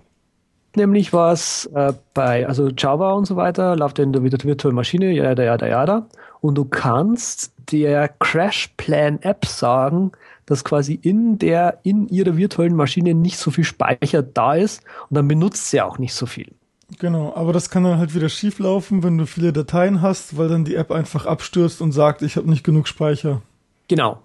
[0.76, 5.32] nämlich was äh, bei, also Java und so weiter, läuft in der virtuellen Maschine, ja,
[5.32, 6.06] ja, ja, ja,
[6.40, 10.12] und du kannst der Crash Plan App sagen,
[10.46, 15.16] dass quasi in der, in ihrer virtuellen Maschine nicht so viel Speicher da ist und
[15.16, 16.52] dann benutzt sie auch nicht so viel.
[17.00, 20.48] Genau, aber das kann dann halt wieder schief laufen, wenn du viele Dateien hast, weil
[20.48, 23.42] dann die App einfach abstürzt und sagt, ich habe nicht genug Speicher.
[23.88, 24.18] Genau.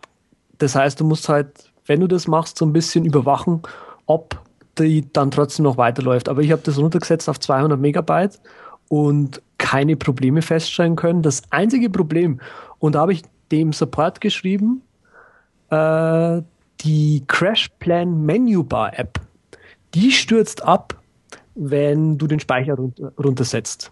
[0.60, 3.64] Das heißt, du musst halt, wenn du das machst, so ein bisschen überwachen,
[4.06, 4.40] ob
[4.78, 6.30] die dann trotzdem noch weiterläuft.
[6.30, 8.40] Aber ich habe das runtergesetzt auf 200 Megabyte
[8.88, 11.22] und keine Probleme feststellen können.
[11.22, 12.42] Das einzige Problem,
[12.80, 14.82] und da habe ich dem Support geschrieben,
[15.70, 16.42] äh,
[16.82, 19.20] die Crash Plan Menu Bar App,
[19.94, 20.96] die stürzt ab,
[21.56, 23.92] wenn du den Speicher runter, runtersetzt.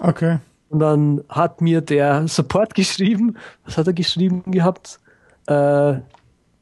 [0.00, 0.38] Okay.
[0.68, 5.00] Und dann hat mir der Support geschrieben, was hat er geschrieben gehabt?
[5.46, 6.00] Äh,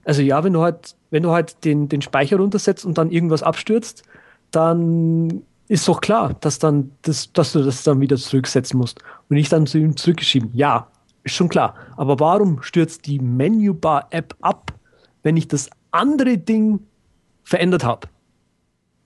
[0.05, 3.43] also ja, wenn du halt, wenn du halt den, den Speicher runtersetzt und dann irgendwas
[3.43, 4.03] abstürzt,
[4.51, 9.01] dann ist doch klar, dass dann das, dass du das dann wieder zurücksetzen musst.
[9.29, 10.89] Und ich dann zu ihm zurückgeschrieben, ja,
[11.23, 11.75] ist schon klar.
[11.97, 14.73] Aber warum stürzt die Menübar-App ab,
[15.23, 16.81] wenn ich das andere Ding
[17.43, 18.09] verändert habe?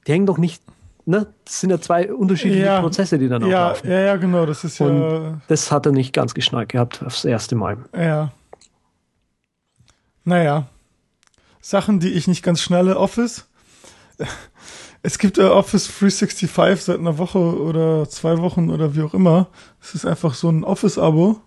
[0.07, 0.63] Die hängen doch nicht,
[1.07, 1.29] ne?
[1.45, 3.89] Das sind ja zwei unterschiedliche ja, Prozesse, die dann auch ja, laufen.
[3.89, 4.87] Ja, ja, genau, das ist ja.
[4.87, 7.79] Und das hat er nicht ganz geschnallt gehabt, aufs erste Mal.
[7.97, 8.33] Ja.
[10.25, 10.67] Naja.
[11.61, 13.47] Sachen, die ich nicht ganz schnalle, Office.
[15.03, 19.49] Es gibt äh, Office 365 seit einer Woche oder zwei Wochen oder wie auch immer.
[19.81, 21.41] Es ist einfach so ein Office-Abo.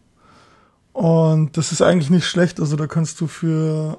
[0.93, 2.59] Und das ist eigentlich nicht schlecht.
[2.59, 3.97] Also da kannst du für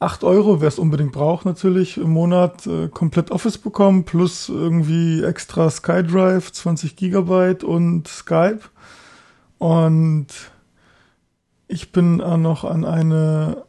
[0.00, 5.22] 8 Euro, wer es unbedingt braucht natürlich, im Monat äh, komplett Office bekommen, plus irgendwie
[5.22, 8.60] extra SkyDrive, 20 Gigabyte und Skype.
[9.58, 10.26] Und
[11.68, 13.64] ich bin auch noch an eine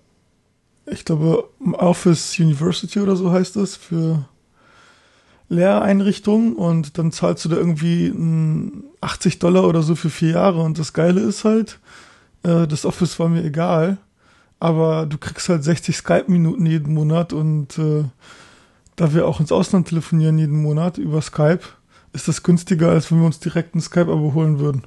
[0.86, 4.26] ich glaube, Office University oder so heißt das, für
[5.50, 8.14] Lehreinrichtung und dann zahlst du da irgendwie
[9.02, 11.80] 80 Dollar oder so für vier Jahre und das Geile ist halt,
[12.44, 13.98] äh, das Office war mir egal,
[14.60, 18.06] aber du kriegst halt 60 Skype-Minuten jeden Monat und äh,
[18.96, 21.62] da wir auch ins Ausland telefonieren jeden Monat über Skype,
[22.14, 24.84] ist das günstiger, als wenn wir uns direkt ein Skype-Abo holen würden.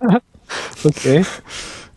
[0.84, 1.24] Okay.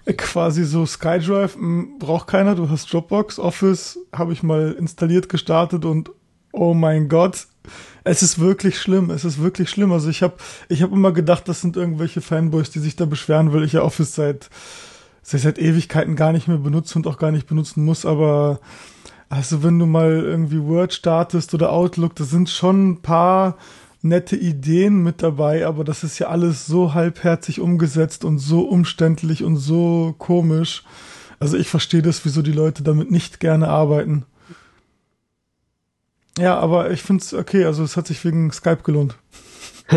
[0.05, 5.85] Quasi so SkyDrive hm, braucht keiner, du hast Dropbox, Office habe ich mal installiert, gestartet
[5.85, 6.11] und
[6.51, 7.47] oh mein Gott,
[8.03, 9.91] es ist wirklich schlimm, es ist wirklich schlimm.
[9.91, 10.35] Also ich habe
[10.69, 13.83] ich hab immer gedacht, das sind irgendwelche Fanboys, die sich da beschweren, weil ich ja
[13.83, 14.49] Office seit,
[15.21, 18.59] seit, Ewigkeiten gar nicht mehr benutze und auch gar nicht benutzen muss, aber
[19.29, 23.57] also wenn du mal irgendwie Word startest oder Outlook, da sind schon ein paar
[24.01, 29.43] nette Ideen mit dabei, aber das ist ja alles so halbherzig umgesetzt und so umständlich
[29.43, 30.83] und so komisch.
[31.39, 34.25] Also ich verstehe das, wieso die Leute damit nicht gerne arbeiten.
[36.37, 39.15] Ja, aber ich finde es okay, also es hat sich wegen Skype gelohnt.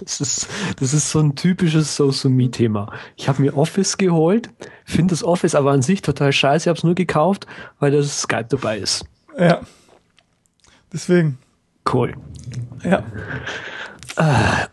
[0.00, 2.92] das, ist, das ist so ein typisches Social Me Thema.
[3.16, 4.50] Ich habe mir Office geholt,
[4.84, 7.46] finde das Office aber an sich total scheiße, ich habe es nur gekauft,
[7.80, 9.04] weil das Skype dabei ist.
[9.36, 9.60] Ja.
[10.92, 11.38] Deswegen.
[11.90, 12.14] Cool.
[12.82, 13.02] Ja.
[14.16, 14.66] Äh,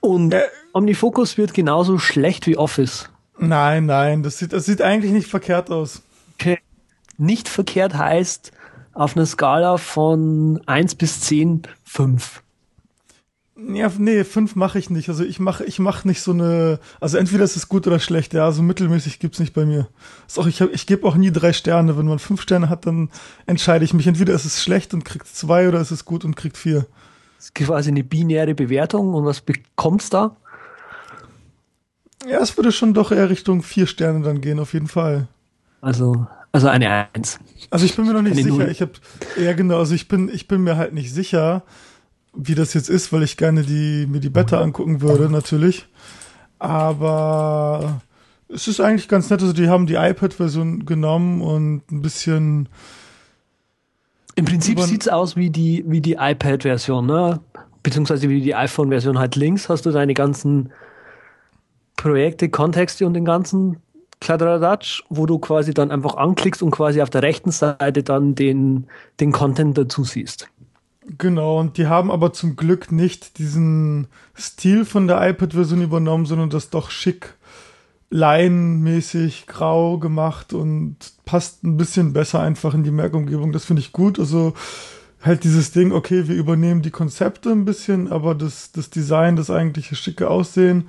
[0.00, 3.08] und äh, OmniFocus wird genauso schlecht wie Office.
[3.38, 6.02] Nein, nein, das sieht, das sieht eigentlich nicht verkehrt aus.
[6.34, 6.58] Okay.
[7.16, 8.52] Nicht verkehrt heißt
[8.92, 12.42] auf einer Skala von 1 bis 10, 5.
[13.68, 15.08] Ja, nee, 5 mache ich nicht.
[15.08, 16.78] Also ich mache ich mach nicht so eine.
[17.00, 19.88] Also entweder ist es gut oder schlecht, ja, so mittelmäßig gibt's nicht bei mir.
[20.26, 21.98] Ist auch, ich ich gebe auch nie drei Sterne.
[21.98, 23.10] Wenn man fünf Sterne hat, dann
[23.46, 24.06] entscheide ich mich.
[24.06, 26.86] Entweder ist es schlecht und kriegt zwei oder ist es gut und kriegt vier.
[27.36, 30.36] Das ist quasi eine binäre Bewertung und was bekommt's da?
[32.28, 35.26] Ja, es würde schon doch eher Richtung vier Sterne dann gehen, auf jeden Fall.
[35.80, 37.38] Also, also eine Eins.
[37.70, 38.56] Also ich bin mir noch nicht eine sicher.
[38.56, 38.68] Null.
[38.68, 38.92] Ich habe
[39.38, 41.62] ja genau, also ich bin, ich bin mir halt nicht sicher,
[42.34, 45.86] wie das jetzt ist, weil ich gerne die, mir die Beta angucken würde, natürlich.
[46.58, 48.02] Aber
[48.48, 49.40] es ist eigentlich ganz nett.
[49.40, 52.68] Also die haben die iPad-Version genommen und ein bisschen
[54.36, 57.40] im Prinzip sieht es aus wie die, wie die iPad-Version, ne?
[57.82, 59.18] beziehungsweise wie die iPhone-Version.
[59.18, 60.72] Halt links hast du deine ganzen
[61.96, 63.78] Projekte, Kontexte und den ganzen
[64.20, 68.86] Kladderadatsch, wo du quasi dann einfach anklickst und quasi auf der rechten Seite dann den,
[69.18, 70.48] den Content dazu siehst.
[71.06, 76.50] Genau, und die haben aber zum Glück nicht diesen Stil von der iPad-Version übernommen, sondern
[76.50, 77.34] das doch schick
[78.10, 83.52] laienmäßig grau gemacht und passt ein bisschen besser einfach in die Merkumgebung.
[83.52, 84.18] Das finde ich gut.
[84.18, 84.52] Also
[85.22, 89.50] halt dieses Ding, okay, wir übernehmen die Konzepte ein bisschen, aber das, das Design, das
[89.50, 90.88] eigentliche schicke Aussehen,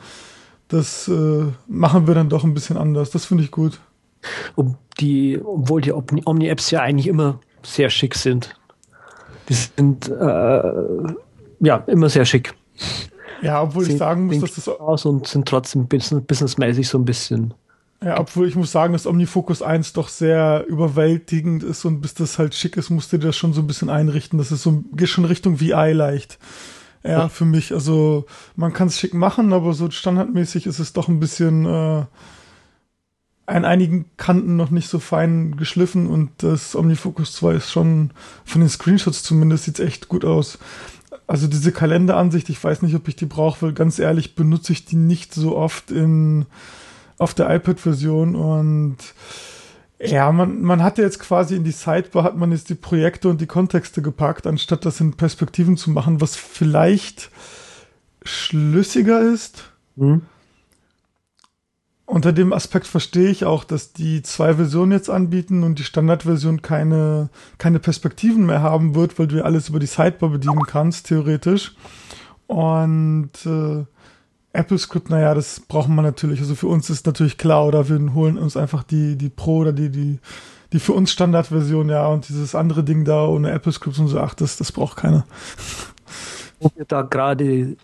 [0.67, 3.11] das äh, machen wir dann doch ein bisschen anders.
[3.11, 3.79] Das finde ich gut.
[4.55, 8.55] Ob die, obwohl die Omni-Apps ja eigentlich immer sehr schick sind.
[9.51, 11.13] Die sind äh,
[11.59, 12.53] ja immer sehr schick.
[13.41, 17.03] Ja, obwohl ich sagen muss, dass das aus und sind trotzdem business businessmäßig so ein
[17.03, 17.53] bisschen.
[18.01, 22.39] Ja, obwohl ich muss sagen, dass OmniFocus 1 doch sehr überwältigend ist und bis das
[22.39, 24.39] halt schick ist, musst du dir das schon so ein bisschen einrichten.
[24.39, 26.39] Das ist so, geht schon Richtung VI leicht.
[27.03, 27.73] Ja, für mich.
[27.73, 32.05] Also man kann es schick machen, aber so standardmäßig ist es doch ein bisschen äh,
[33.51, 38.11] an einigen Kanten noch nicht so fein geschliffen und das OmniFocus 2 ist schon
[38.45, 40.57] von den Screenshots zumindest sieht echt gut aus.
[41.27, 44.85] Also diese Kalenderansicht, ich weiß nicht, ob ich die brauche, weil ganz ehrlich benutze ich
[44.85, 46.45] die nicht so oft in,
[47.17, 48.97] auf der iPad-Version und
[49.99, 53.39] ja, man, man hatte jetzt quasi in die Sidebar hat man jetzt die Projekte und
[53.39, 57.29] die Kontexte gepackt, anstatt das in Perspektiven zu machen, was vielleicht
[58.23, 59.71] schlüssiger ist.
[59.95, 60.23] Mhm
[62.11, 66.61] unter dem Aspekt verstehe ich auch, dass die zwei Versionen jetzt anbieten und die Standardversion
[66.61, 71.07] keine, keine Perspektiven mehr haben wird, weil du ja alles über die Sidebar bedienen kannst,
[71.07, 71.73] theoretisch.
[72.47, 73.85] Und äh,
[74.51, 76.41] Apple Script, naja, das brauchen wir natürlich.
[76.41, 79.71] Also für uns ist natürlich klar, oder wir holen uns einfach die, die Pro oder
[79.71, 80.19] die, die,
[80.73, 84.19] die für uns Standardversion, ja, und dieses andere Ding da ohne Apple Scripts und so,
[84.19, 85.25] ach, das, das braucht keiner.
[86.59, 87.77] Wo wir da gerade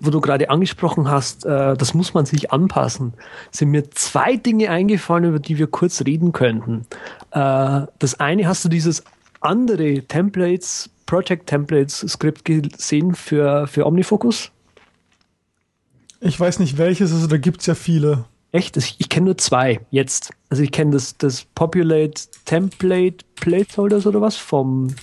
[0.00, 3.14] wo du gerade angesprochen hast, äh, das muss man sich anpassen,
[3.50, 6.86] sind mir zwei Dinge eingefallen, über die wir kurz reden könnten.
[7.30, 9.04] Äh, das eine hast du dieses
[9.40, 14.50] andere Templates, Project Templates Skript gesehen für, für OmniFocus?
[16.20, 18.24] Ich weiß nicht welches, also da gibt es ja viele.
[18.50, 18.76] Echt?
[18.76, 20.32] Ich, ich kenne nur zwei jetzt.
[20.48, 24.94] Also ich kenne das, das Populate Template Placeholders oder was vom,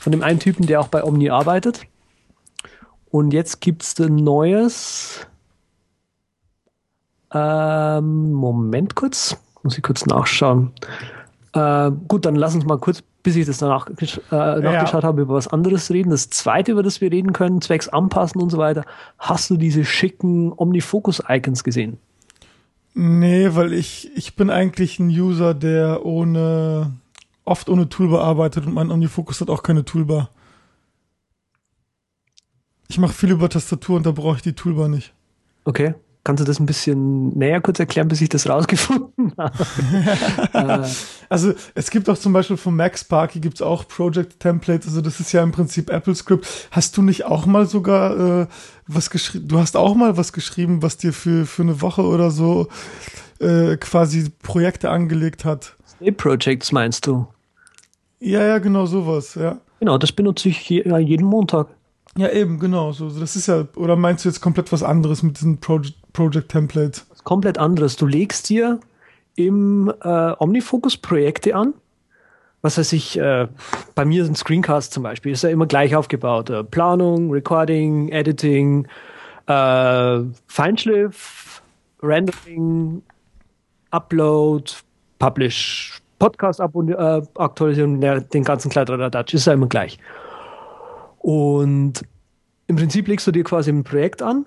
[0.00, 1.86] von dem einen Typen, der auch bei Omni arbeitet.
[3.10, 5.26] Und jetzt gibt es ein neues.
[7.32, 10.72] Ähm, Moment kurz, muss ich kurz nachschauen.
[11.52, 13.92] Äh, gut, dann lass uns mal kurz bis ich das danach äh,
[14.30, 15.08] nachgeschaut ja.
[15.08, 16.08] habe, über was anderes reden.
[16.08, 18.84] Das zweite, über das wir reden können, zwecks Anpassen und so weiter.
[19.18, 21.98] Hast du diese schicken Omnifocus-Icons gesehen?
[22.94, 26.92] Nee, weil ich, ich bin eigentlich ein User, der ohne,
[27.44, 30.30] oft ohne Toolbar arbeitet und mein Omnifocus hat auch keine Toolbar.
[32.88, 35.12] Ich mache viel über Tastatur und da brauche ich die Toolbar nicht.
[35.64, 35.94] Okay.
[36.24, 40.88] Kannst du das ein bisschen näher kurz erklären, bis ich das rausgefunden habe?
[41.30, 45.02] Also es gibt auch zum Beispiel von Max Sparky gibt es auch Project Templates, also
[45.02, 46.46] das ist ja im Prinzip Apple Script.
[46.70, 48.46] Hast du nicht auch mal sogar äh,
[48.86, 49.46] was geschrieben?
[49.46, 52.68] Du hast auch mal was geschrieben, was dir für, für eine Woche oder so
[53.40, 55.76] äh, quasi Projekte angelegt hat.
[55.86, 57.26] Snape Projects meinst du?
[58.20, 59.60] Ja, ja, genau sowas, ja.
[59.80, 61.68] Genau, das benutze ich je, jeden Montag.
[62.18, 62.90] Ja, eben, genau.
[62.90, 66.48] So, das ist ja, oder meinst du jetzt komplett was anderes mit diesen Project, Project
[66.50, 67.06] Templates?
[67.22, 67.94] Komplett anderes.
[67.94, 68.80] Du legst dir
[69.36, 71.74] im äh, Omnifocus Projekte an.
[72.60, 73.46] Was weiß ich, äh,
[73.94, 76.50] bei mir sind Screencasts zum Beispiel, ist ja immer gleich aufgebaut.
[76.50, 78.88] Äh, Planung, Recording, Editing,
[79.46, 81.62] äh, Feinschliff,
[82.02, 83.00] Rendering,
[83.92, 84.72] Upload,
[85.20, 87.22] Publish, Podcast äh,
[88.32, 90.00] den ganzen Kleiderer-Dutch, ist ja immer gleich.
[91.18, 92.02] Und
[92.66, 94.46] im Prinzip legst du dir quasi ein Projekt an,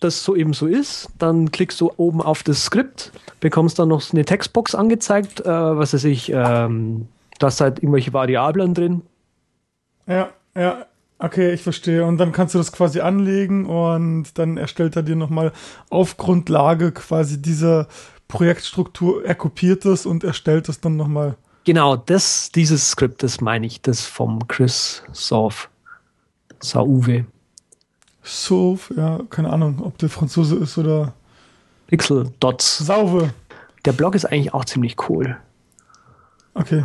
[0.00, 1.08] das so eben so ist.
[1.18, 5.94] Dann klickst du oben auf das Skript, bekommst dann noch eine Textbox angezeigt, äh, was
[5.94, 7.08] weiß ich, ähm,
[7.38, 9.02] da hast halt irgendwelche Variablen drin.
[10.06, 10.86] Ja, ja,
[11.18, 12.04] okay, ich verstehe.
[12.04, 15.52] Und dann kannst du das quasi anlegen und dann erstellt er dir nochmal
[15.90, 17.88] auf Grundlage quasi dieser
[18.28, 21.36] Projektstruktur, er kopiert es und erstellt es dann nochmal.
[21.64, 25.68] Genau, das, dieses Skript, das meine ich, das vom Chris Sauve.
[26.60, 27.24] Sauve.
[28.22, 31.14] Sauve, ja, keine Ahnung, ob der Franzose ist oder.
[31.86, 32.78] Pixel Dots.
[32.78, 33.32] Sauve.
[33.84, 35.36] Der Blog ist eigentlich auch ziemlich cool.
[36.54, 36.84] Okay.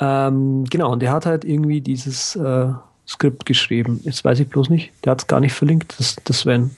[0.00, 2.72] Ähm, genau, und der hat halt irgendwie dieses äh,
[3.06, 4.00] Skript geschrieben.
[4.04, 4.92] Jetzt weiß ich bloß nicht.
[5.04, 6.76] Der hat es gar nicht verlinkt, das, das Sven.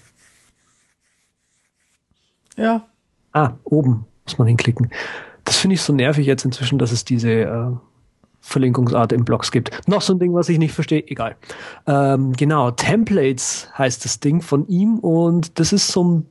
[2.56, 2.86] Ja.
[3.32, 4.90] Ah, oben muss man hinklicken.
[5.44, 7.70] Das finde ich so nervig jetzt inzwischen, dass es diese äh,
[8.40, 9.70] Verlinkungsart im Blogs gibt.
[9.88, 11.36] Noch so ein Ding, was ich nicht verstehe, egal.
[11.86, 16.26] Ähm, genau, Templates heißt das Ding von ihm und das ist so ein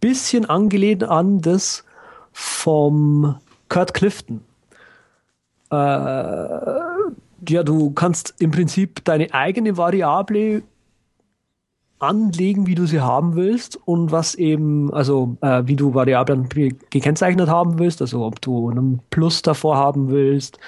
[0.00, 1.84] bisschen angelehnt an das
[2.32, 3.36] vom
[3.68, 4.40] Kurt Clifton.
[5.70, 10.62] Äh, ja, du kannst im Prinzip deine eigene Variable
[12.04, 17.48] anlegen, wie du sie haben willst und was eben, also äh, wie du Variablen gekennzeichnet
[17.48, 20.58] haben willst, also ob du einen Plus davor haben willst,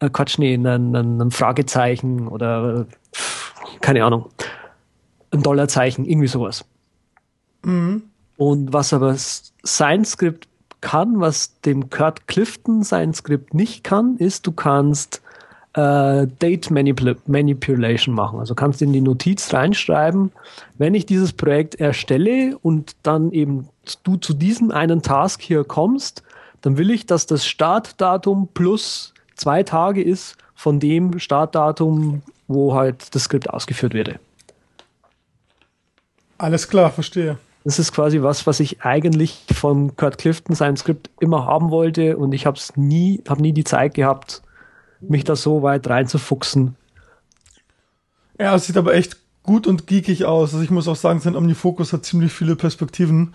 [0.00, 2.86] äh, Quatsch, nee, ein, ein, Fragezeichen oder
[3.80, 4.26] keine Ahnung,
[5.30, 6.64] ein Dollarzeichen, irgendwie sowas.
[7.64, 8.02] Mhm.
[8.36, 10.48] Und was aber sein Skript
[10.80, 15.22] kann, was dem Kurt Clifton sein Skript nicht kann, ist, du kannst
[15.78, 18.40] äh, Date Manipul Manipulation machen.
[18.40, 20.32] Also kannst in die Notiz reinschreiben,
[20.76, 23.68] wenn ich dieses Projekt erstelle und dann eben
[24.02, 26.24] du zu diesem einen Task hier kommst,
[26.62, 33.14] dann will ich, dass das Startdatum plus zwei Tage ist von dem Startdatum, wo halt
[33.14, 34.18] das Skript ausgeführt werde.
[36.38, 37.38] Alles klar, verstehe.
[37.62, 42.16] Das ist quasi was, was ich eigentlich von Kurt Clifton sein Skript immer haben wollte
[42.16, 44.42] und ich habe es nie, habe nie die Zeit gehabt,
[45.00, 46.76] mich da so weit reinzufuchsen.
[48.38, 50.52] Ja, es sieht aber echt gut und geekig aus.
[50.52, 53.34] Also ich muss auch sagen, sein Omnifocus hat ziemlich viele Perspektiven.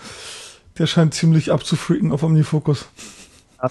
[0.77, 2.87] Der scheint ziemlich abzufreaken auf Omnifocus.
[3.61, 3.69] Ja.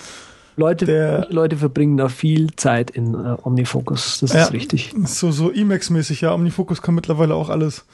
[0.57, 4.95] Leute, der, Leute verbringen da viel Zeit in äh, Omnifocus, das ja, ist richtig.
[5.05, 6.35] So, so Emacs-mäßig, ja.
[6.35, 7.85] Omnifocus kann mittlerweile auch alles.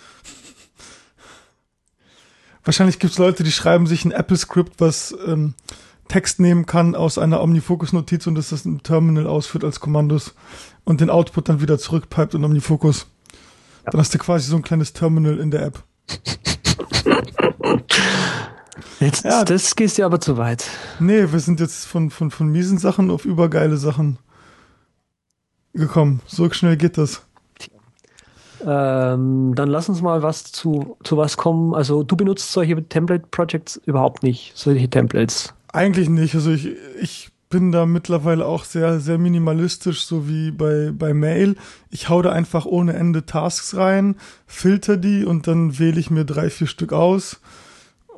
[2.65, 5.55] Wahrscheinlich gibt es Leute, die schreiben sich ein Apple-Script, was ähm,
[6.09, 10.35] Text nehmen kann aus einer Omnifocus-Notiz und das das im Terminal ausführt als Kommandos
[10.85, 13.07] und den Output dann wieder zurückpipet in Omnifocus.
[13.85, 13.91] Ja.
[13.93, 15.83] Dann hast du quasi so ein kleines Terminal in der App.
[19.01, 20.69] Jetzt, ja, das gehst du aber zu weit.
[20.99, 24.19] Nee, wir sind jetzt von, von, von miesen Sachen auf übergeile Sachen
[25.73, 26.21] gekommen.
[26.27, 27.23] So schnell geht das.
[28.61, 31.75] Ähm, dann lass uns mal was zu, zu was kommen.
[31.75, 35.55] Also du benutzt solche Template-Projects überhaupt nicht, solche Templates.
[35.73, 36.35] Eigentlich nicht.
[36.35, 41.57] Also ich, ich bin da mittlerweile auch sehr, sehr minimalistisch, so wie bei, bei Mail.
[41.91, 44.17] Ich hau da einfach ohne Ende Tasks rein,
[44.47, 47.41] filter die und dann wähle ich mir drei, vier Stück aus,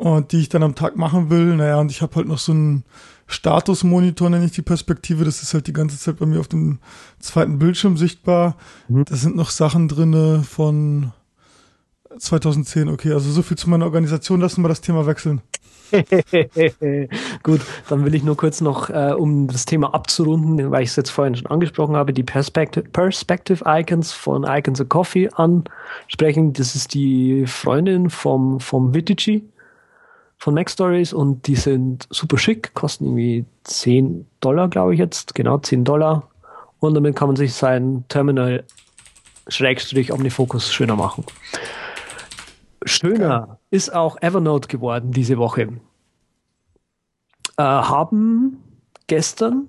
[0.01, 1.57] und die ich dann am Tag machen will.
[1.57, 2.84] Naja, und ich habe halt noch so einen
[3.26, 5.24] Statusmonitor, nenne ich die Perspektive.
[5.24, 6.78] Das ist halt die ganze Zeit bei mir auf dem
[7.18, 8.57] zweiten Bildschirm sichtbar.
[8.88, 9.05] Mhm.
[9.05, 11.12] Da sind noch Sachen drinne von
[12.21, 12.89] 2010.
[12.89, 14.41] Okay, also so viel zu meiner Organisation.
[14.41, 15.43] Lassen wir das Thema wechseln.
[17.43, 20.97] Gut, dann will ich nur kurz noch, äh, um das Thema abzurunden, weil ich es
[20.97, 26.53] jetzt vorhin schon angesprochen habe, die Perspective, Perspective Icons von Icons of Coffee ansprechen.
[26.53, 29.45] Das ist die Freundin vom, vom Vitici
[30.39, 35.35] von Mac Stories und die sind super schick, kosten irgendwie 10 Dollar, glaube ich jetzt,
[35.35, 36.31] genau 10 Dollar.
[36.79, 38.64] Und damit kann man sich sein Terminal
[39.49, 41.25] Schrägstrich Omnifocus schöner machen.
[42.85, 43.57] Schöner okay.
[43.70, 45.68] ist auch Evernote geworden diese Woche.
[47.57, 48.62] Äh, haben
[49.07, 49.68] gestern,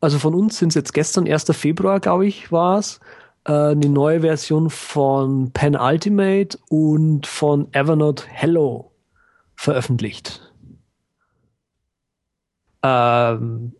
[0.00, 1.44] also von uns sind es jetzt gestern, 1.
[1.56, 2.98] Februar, glaube ich, war es,
[3.44, 8.90] äh, eine neue Version von Pen Ultimate und von Evernote Hello
[9.54, 10.52] veröffentlicht.
[12.82, 13.72] Ähm,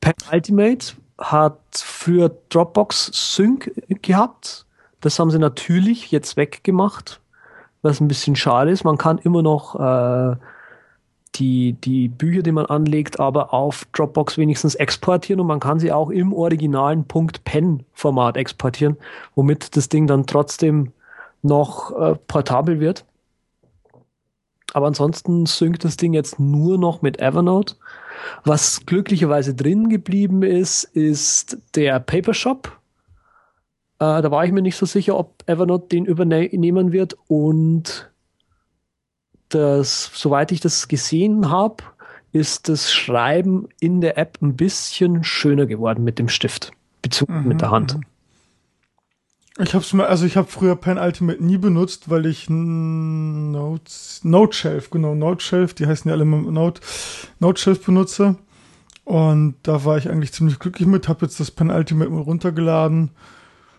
[0.00, 3.72] Pen Ultimate hat früher Dropbox Sync
[4.02, 4.66] gehabt.
[5.00, 7.20] Das haben sie natürlich jetzt weggemacht
[7.82, 8.84] was ein bisschen schade ist.
[8.84, 10.36] Man kann immer noch äh,
[11.36, 15.92] die, die Bücher, die man anlegt, aber auf Dropbox wenigstens exportieren und man kann sie
[15.92, 18.96] auch im originalen .pen-Format exportieren,
[19.34, 20.92] womit das Ding dann trotzdem
[21.42, 23.04] noch äh, portabel wird.
[24.74, 27.76] Aber ansonsten synkt das Ding jetzt nur noch mit Evernote.
[28.44, 32.77] Was glücklicherweise drin geblieben ist, ist der Papershop.
[34.00, 37.16] Äh, da war ich mir nicht so sicher, ob Evernote den übernehmen wird.
[37.26, 38.10] Und
[39.48, 41.82] das, soweit ich das gesehen habe,
[42.32, 46.72] ist das Schreiben in der App ein bisschen schöner geworden mit dem Stift,
[47.02, 47.96] beziehungsweise mhm, mit der Hand.
[47.96, 48.02] Mhm.
[49.60, 54.56] Ich hab's mal, also ich habe früher Pen Ultimate nie benutzt, weil ich Notes, Note
[54.56, 56.80] Shelf, genau, Note Shelf, die heißen ja alle Note,
[57.40, 58.36] Note Shelf benutze.
[59.04, 63.10] Und da war ich eigentlich ziemlich glücklich mit, habe jetzt das Pen Ultimate mal runtergeladen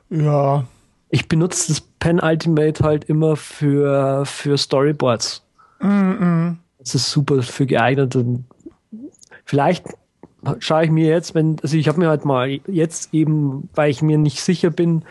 [0.09, 0.65] ja.
[1.09, 5.43] Ich benutze das Pen Ultimate halt immer für, für Storyboards.
[5.79, 6.55] Mm -mm.
[6.77, 8.15] Das ist super für geeignet.
[8.15, 8.45] Und
[9.45, 9.85] vielleicht
[10.59, 14.01] schaue ich mir jetzt, wenn, also ich habe mir halt mal jetzt eben, weil ich
[14.01, 15.03] mir nicht sicher bin,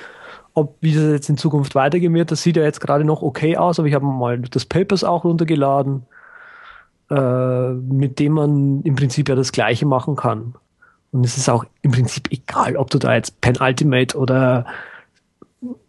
[0.55, 2.31] ob wie das jetzt in Zukunft weitergehen wird.
[2.31, 5.25] Das sieht ja jetzt gerade noch okay aus, aber ich habe mal das Papers auch
[5.25, 6.07] runtergeladen,
[7.11, 10.55] äh, mit dem man im Prinzip ja das Gleiche machen kann.
[11.13, 14.67] Und es ist auch im Prinzip egal, ob du da jetzt Pen Ultimate oder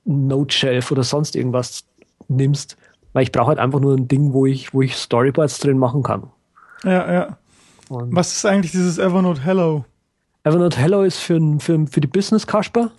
[0.05, 1.84] Note Shelf oder sonst irgendwas
[2.28, 2.78] nimmst,
[3.13, 6.03] weil ich brauche halt einfach nur ein Ding, wo ich, wo ich Storyboards drin machen
[6.03, 6.32] kann.
[6.84, 7.38] Ja, ja.
[7.89, 9.86] Und Was ist eigentlich dieses Evernote Hello?
[10.43, 12.91] Evernote Hello ist für, für, für die Business Kasper.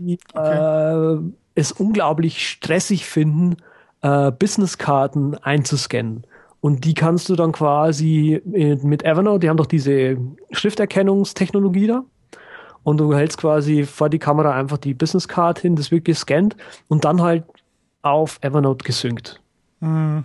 [0.00, 0.18] Okay.
[0.34, 1.18] äh,
[1.54, 3.56] es unglaublich stressig finden,
[4.02, 6.26] äh, Businesskarten einzuscannen.
[6.60, 10.16] Und die kannst du dann quasi mit Evernote, die haben doch diese
[10.50, 12.04] Schrifterkennungstechnologie da.
[12.84, 16.56] Und du hältst quasi vor die Kamera einfach die Business Card hin, das wird gescannt
[16.86, 17.44] und dann halt
[18.02, 19.40] auf Evernote gesynkt.
[19.80, 20.24] Hm.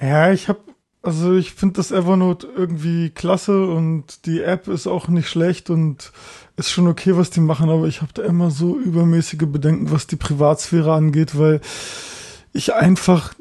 [0.00, 0.58] Ja, ich habe,
[1.02, 6.12] also ich finde das Evernote irgendwie klasse und die App ist auch nicht schlecht und
[6.56, 10.08] ist schon okay, was die machen, aber ich habe da immer so übermäßige Bedenken, was
[10.08, 11.60] die Privatsphäre angeht, weil
[12.52, 13.34] ich einfach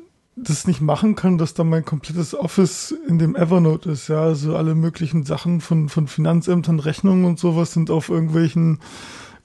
[0.44, 4.56] das nicht machen kann, dass da mein komplettes Office in dem Evernote ist, ja, also
[4.56, 8.80] alle möglichen Sachen von, von Finanzämtern, Rechnungen und sowas sind auf irgendwelchen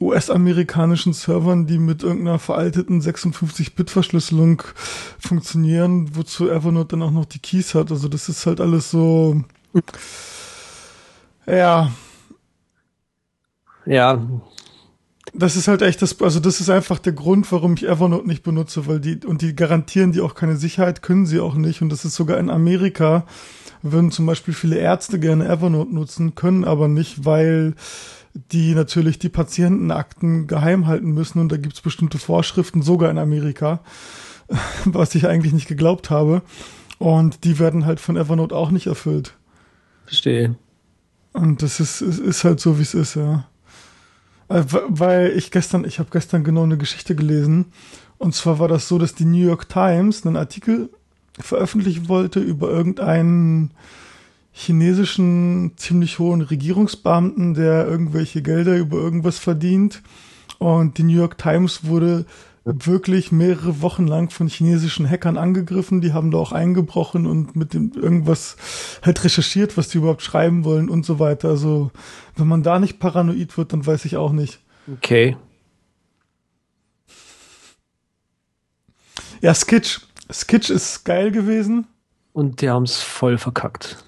[0.00, 4.62] US-amerikanischen Servern, die mit irgendeiner veralteten 56-Bit-Verschlüsselung
[5.18, 7.90] funktionieren, wozu Evernote dann auch noch die Keys hat.
[7.90, 9.42] Also das ist halt alles so,
[11.46, 11.90] ja.
[13.86, 14.20] Ja,
[15.38, 18.42] das ist halt echt das, also das ist einfach der Grund, warum ich Evernote nicht
[18.42, 21.82] benutze, weil die, und die garantieren die auch keine Sicherheit, können sie auch nicht.
[21.82, 23.26] Und das ist sogar in Amerika,
[23.82, 27.74] würden zum Beispiel viele Ärzte gerne Evernote nutzen, können aber nicht, weil
[28.52, 33.80] die natürlich die Patientenakten geheim halten müssen und da gibt's bestimmte Vorschriften, sogar in Amerika,
[34.84, 36.42] was ich eigentlich nicht geglaubt habe.
[36.98, 39.34] Und die werden halt von Evernote auch nicht erfüllt.
[40.06, 40.56] Verstehe.
[41.32, 43.46] Und das ist, ist halt so, wie es ist, ja.
[44.48, 47.66] Äh, weil ich gestern, ich habe gestern genau eine Geschichte gelesen.
[48.18, 50.90] Und zwar war das so, dass die New York Times einen Artikel
[51.38, 53.72] veröffentlichen wollte über irgendeinen
[54.52, 60.02] chinesischen ziemlich hohen Regierungsbeamten, der irgendwelche Gelder über irgendwas verdient.
[60.58, 62.24] Und die New York Times wurde
[62.66, 66.00] wirklich mehrere Wochen lang von chinesischen Hackern angegriffen.
[66.00, 68.56] Die haben da auch eingebrochen und mit dem irgendwas
[69.02, 71.48] halt recherchiert, was die überhaupt schreiben wollen und so weiter.
[71.48, 71.92] Also
[72.34, 74.58] wenn man da nicht paranoid wird, dann weiß ich auch nicht.
[74.92, 75.36] Okay.
[79.40, 80.00] Ja, Skitch.
[80.32, 81.86] Skitch ist geil gewesen.
[82.32, 84.04] Und die haben es voll verkackt.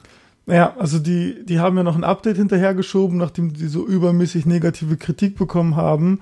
[0.46, 4.96] Ja, also die, die haben ja noch ein Update hinterhergeschoben, nachdem die so übermäßig negative
[4.96, 6.20] Kritik bekommen haben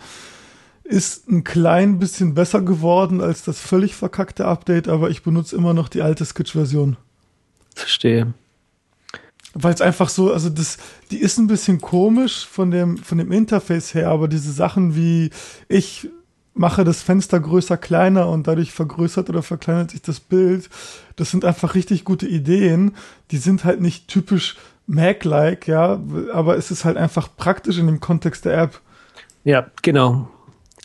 [0.88, 5.74] ist ein klein bisschen besser geworden als das völlig verkackte Update, aber ich benutze immer
[5.74, 6.96] noch die alte Skitch-Version.
[7.74, 8.34] Verstehe.
[9.54, 10.78] Weil es einfach so, also das,
[11.10, 15.30] die ist ein bisschen komisch von dem, von dem Interface her, aber diese Sachen wie
[15.68, 16.08] ich
[16.56, 20.70] mache das Fenster größer, kleiner und dadurch vergrößert oder verkleinert sich das Bild.
[21.16, 22.94] Das sind einfach richtig gute Ideen.
[23.30, 24.56] Die sind halt nicht typisch
[24.86, 26.00] Mac-like, ja,
[26.32, 28.80] aber es ist halt einfach praktisch in dem Kontext der App.
[29.44, 30.28] Ja, genau.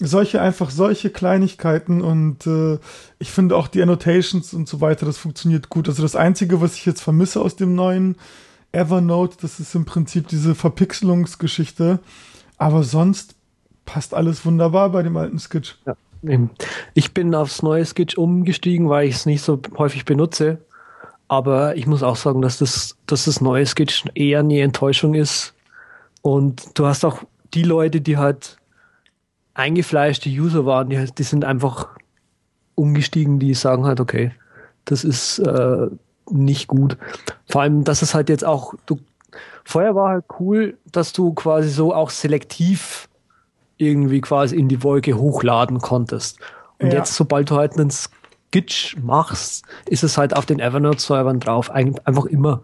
[0.03, 2.79] Solche einfach solche Kleinigkeiten und äh,
[3.19, 5.87] ich finde auch die Annotations und so weiter, das funktioniert gut.
[5.87, 8.15] Also das Einzige, was ich jetzt vermisse aus dem neuen
[8.71, 11.99] Evernote, das ist im Prinzip diese Verpixelungsgeschichte.
[12.57, 13.35] Aber sonst
[13.85, 15.77] passt alles wunderbar bei dem alten Sketch.
[15.85, 15.95] Ja,
[16.93, 20.59] ich bin aufs neue Sketch umgestiegen, weil ich es nicht so häufig benutze.
[21.27, 25.53] Aber ich muss auch sagen, dass das, dass das neue Sketch eher eine Enttäuschung ist.
[26.21, 27.23] Und du hast auch
[27.53, 28.57] die Leute, die halt
[29.53, 31.89] eingefleischte User waren, die, die sind einfach
[32.75, 34.31] umgestiegen, die sagen halt, okay,
[34.85, 35.87] das ist äh,
[36.29, 36.97] nicht gut.
[37.49, 38.99] Vor allem, dass es halt jetzt auch, du,
[39.63, 43.07] vorher war halt cool, dass du quasi so auch selektiv
[43.77, 46.39] irgendwie quasi in die Wolke hochladen konntest.
[46.79, 46.99] Und ja.
[46.99, 51.69] jetzt, sobald du halt einen Skitch machst, ist es halt auf den Evernote-Servern drauf.
[51.71, 52.61] einfach immer.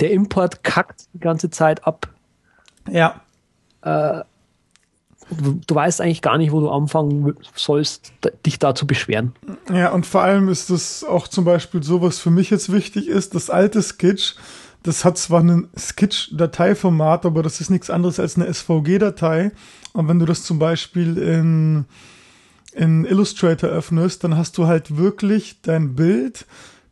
[0.00, 2.08] Der Import kackt die ganze Zeit ab.
[2.88, 3.20] Ja.
[3.82, 4.22] Äh,
[5.30, 8.12] du, weißt eigentlich gar nicht, wo du anfangen sollst,
[8.44, 9.32] dich da zu beschweren.
[9.72, 13.08] Ja, und vor allem ist das auch zum Beispiel so, was für mich jetzt wichtig
[13.08, 14.34] ist, das alte Skitch,
[14.82, 19.50] das hat zwar ein Skitch-Dateiformat, aber das ist nichts anderes als eine SVG-Datei.
[19.92, 21.86] Und wenn du das zum Beispiel in,
[22.72, 26.46] in Illustrator öffnest, dann hast du halt wirklich dein Bild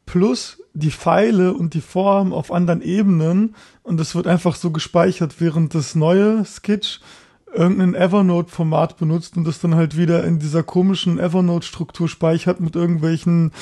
[0.06, 3.54] plus die Pfeile und die Form auf anderen Ebenen
[3.84, 7.00] und das wird einfach so gespeichert, während das neue Sketch
[7.54, 13.52] irgendein Evernote-Format benutzt und das dann halt wieder in dieser komischen Evernote-Struktur speichert mit irgendwelchen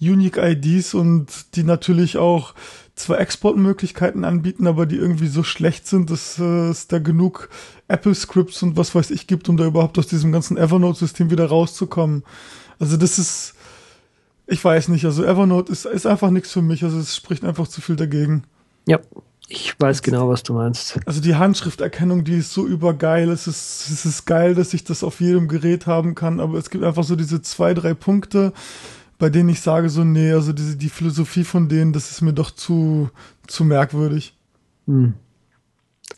[0.00, 2.54] Unique IDs und die natürlich auch
[2.94, 7.48] zwar Exportmöglichkeiten anbieten, aber die irgendwie so schlecht sind, dass äh, es da genug
[7.88, 11.46] Apple Scripts und was weiß ich gibt, um da überhaupt aus diesem ganzen Evernote-System wieder
[11.46, 12.24] rauszukommen.
[12.78, 13.54] Also das ist,
[14.46, 17.68] ich weiß nicht, also Evernote ist, ist einfach nichts für mich, also es spricht einfach
[17.68, 18.44] zu viel dagegen.
[18.86, 19.00] Ja,
[19.50, 21.00] ich weiß genau, was du meinst.
[21.06, 23.30] Also die Handschrifterkennung, die ist so übergeil.
[23.30, 26.68] Es ist, es ist geil, dass ich das auf jedem Gerät haben kann, aber es
[26.68, 28.52] gibt einfach so diese zwei, drei Punkte,
[29.18, 32.34] bei denen ich sage so, nee, also diese, die Philosophie von denen, das ist mir
[32.34, 33.08] doch zu,
[33.46, 34.36] zu merkwürdig.
[34.86, 35.14] Hm.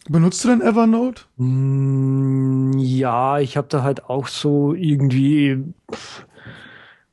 [0.08, 1.22] Benutzt du denn Evernote?
[1.38, 5.62] Hm, ja, ich habe da halt auch so irgendwie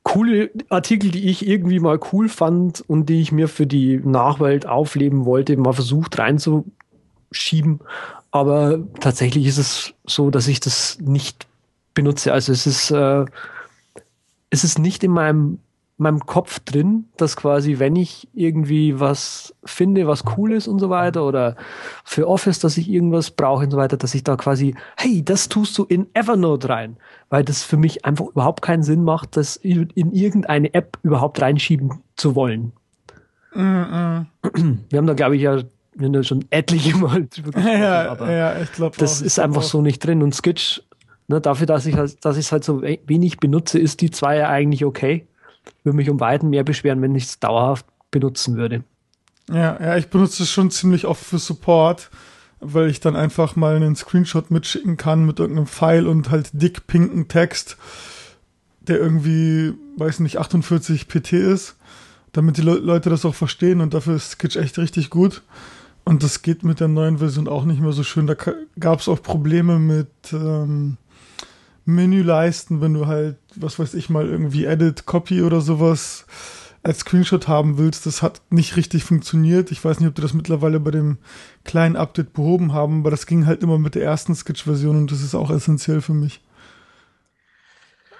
[0.07, 4.65] coole Artikel, die ich irgendwie mal cool fand und die ich mir für die Nachwelt
[4.65, 7.81] aufleben wollte, mal versucht reinzuschieben.
[8.31, 11.45] Aber tatsächlich ist es so, dass ich das nicht
[11.93, 12.31] benutze.
[12.31, 13.25] Also es ist, äh,
[14.49, 15.59] es ist nicht in meinem
[15.97, 20.91] meinem Kopf drin, dass quasi, wenn ich irgendwie was finde, was cool ist und so
[20.91, 21.55] weiter, oder
[22.03, 25.49] für Office, dass ich irgendwas brauche und so weiter, dass ich da quasi, hey, das
[25.49, 26.97] tust du in Evernote rein,
[27.29, 32.01] weil das für mich einfach überhaupt keinen Sinn macht, das in irgendeine App überhaupt reinschieben
[32.15, 32.73] zu wollen.
[33.55, 34.25] Mm -mm.
[34.89, 35.63] Wir haben da, glaube ich, ja
[35.99, 39.25] wir haben da schon etliche Mal drüber gesprochen, ja, aber ja, ich glaube das auch,
[39.25, 39.67] ist einfach auch.
[39.67, 40.83] so nicht drin und Sketch,
[41.27, 44.37] ne, dafür, dass ich halt, dass ich es halt so wenig benutze, ist die zwei
[44.37, 45.25] ja eigentlich okay
[45.83, 48.83] würde mich um Weiten mehr beschweren, wenn ich es dauerhaft benutzen würde.
[49.49, 52.09] Ja, ja, ich benutze es schon ziemlich oft für Support,
[52.59, 56.87] weil ich dann einfach mal einen Screenshot mitschicken kann mit irgendeinem Pfeil und halt dick
[56.87, 57.77] pinken Text,
[58.81, 61.77] der irgendwie, weiß nicht, 48 PT ist,
[62.33, 65.43] damit die Le Leute das auch verstehen und dafür ist Sketch echt richtig gut.
[66.03, 68.27] Und das geht mit der neuen Version auch nicht mehr so schön.
[68.27, 68.35] Da
[68.79, 70.95] gab es auch Probleme mit ähm,
[71.87, 76.25] Menüleisten, wenn du halt, was weiß ich mal, irgendwie Edit, Copy oder sowas
[76.83, 79.71] als Screenshot haben willst, das hat nicht richtig funktioniert.
[79.71, 81.17] Ich weiß nicht, ob die das mittlerweile bei dem
[81.63, 85.21] kleinen Update behoben haben, aber das ging halt immer mit der ersten Sketch-Version und das
[85.21, 86.41] ist auch essentiell für mich.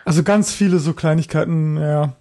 [0.06, 2.16] Also ganz viele so Kleinigkeiten, ja.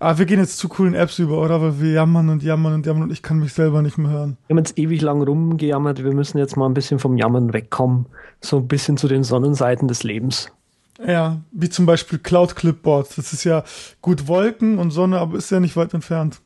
[0.00, 1.60] Aber wir gehen jetzt zu coolen Apps über, oder?
[1.60, 4.38] Weil wir jammern und jammern und jammern und ich kann mich selber nicht mehr hören.
[4.46, 6.02] Wir haben jetzt ewig lang rumgejammert.
[6.02, 8.06] Wir müssen jetzt mal ein bisschen vom Jammern wegkommen.
[8.40, 10.50] So ein bisschen zu den Sonnenseiten des Lebens.
[11.06, 13.18] Ja, wie zum Beispiel Cloud Clipboard.
[13.18, 13.62] Das ist ja
[14.00, 16.40] gut Wolken und Sonne, aber ist ja nicht weit entfernt.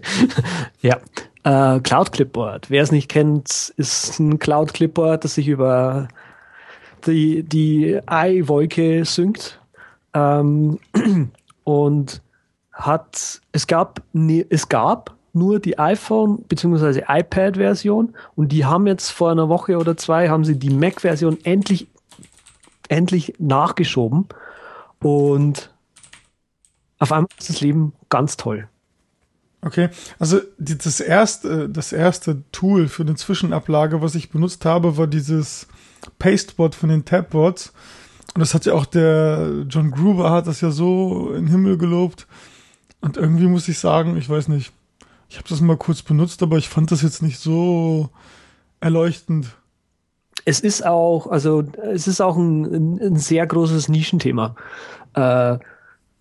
[0.80, 0.96] ja,
[1.44, 2.70] äh, Cloud Clipboard.
[2.70, 6.08] Wer es nicht kennt, ist ein Cloud Clipboard, das sich über
[7.06, 9.60] die, die Ei-Wolke synkt.
[10.14, 10.78] Ähm,
[11.64, 12.22] und
[12.78, 14.02] hat, es gab,
[14.48, 17.02] es gab nur die iPhone bzw.
[17.06, 21.88] iPad-Version und die haben jetzt vor einer Woche oder zwei haben sie die Mac-Version endlich
[22.88, 24.26] endlich nachgeschoben
[25.00, 25.74] und
[26.98, 28.68] auf einmal ist das Leben ganz toll.
[29.60, 34.96] Okay, also die, das erste, das erste Tool für eine Zwischenablage, was ich benutzt habe,
[34.96, 35.66] war dieses
[36.18, 37.72] Pasteboard von den Tabboards.
[38.34, 41.76] Und das hat ja auch der John Gruber hat das ja so in den Himmel
[41.76, 42.26] gelobt.
[43.00, 44.72] Und irgendwie muss ich sagen, ich weiß nicht,
[45.28, 48.08] ich habe das mal kurz benutzt, aber ich fand das jetzt nicht so
[48.80, 49.56] erleuchtend.
[50.44, 54.56] Es ist auch, also es ist auch ein, ein sehr großes Nischenthema.
[55.14, 55.58] Äh,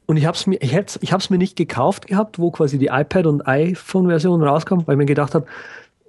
[0.06, 2.78] und ich habe es mir, ich, hätt's, ich hab's mir nicht gekauft gehabt, wo quasi
[2.78, 5.46] die iPad und iPhone-Version rauskam, weil ich mir gedacht habe,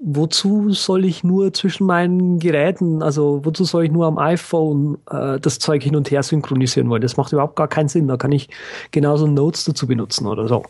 [0.01, 5.41] wozu soll ich nur zwischen meinen Geräten, also wozu soll ich nur am iPhone äh,
[5.41, 7.03] das Zeug hin und her synchronisieren wollen?
[7.03, 8.09] Das macht überhaupt gar keinen Sinn.
[8.09, 8.49] Da kann ich
[8.91, 10.65] genauso Notes dazu benutzen oder so.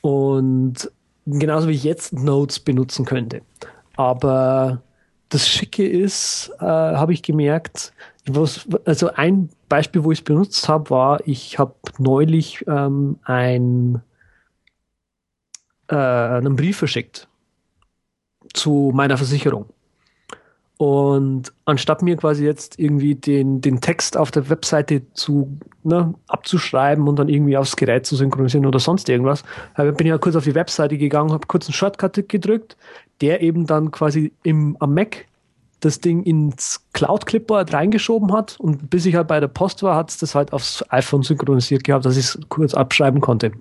[0.00, 0.90] Und
[1.26, 3.42] genauso wie ich jetzt Notes benutzen könnte.
[3.96, 4.82] Aber
[5.28, 7.92] das Schicke ist, äh, habe ich gemerkt,
[8.26, 14.02] was, also ein Beispiel, wo ich es benutzt habe, war, ich habe neulich ähm, ein,
[15.88, 17.28] äh, einen Brief verschickt
[18.52, 19.66] zu meiner Versicherung.
[20.78, 27.08] Und anstatt mir quasi jetzt irgendwie den, den Text auf der Webseite zu ne, abzuschreiben
[27.08, 29.42] und dann irgendwie aufs Gerät zu synchronisieren oder sonst irgendwas,
[29.76, 32.76] bin ich ja kurz auf die Webseite gegangen, habe kurz einen Shortcut gedrückt,
[33.22, 35.24] der eben dann quasi im, am Mac
[35.80, 39.96] das Ding ins Cloud Clipboard reingeschoben hat und bis ich halt bei der Post war,
[39.96, 43.52] hat es das halt aufs iPhone synchronisiert gehabt, dass ich es kurz abschreiben konnte.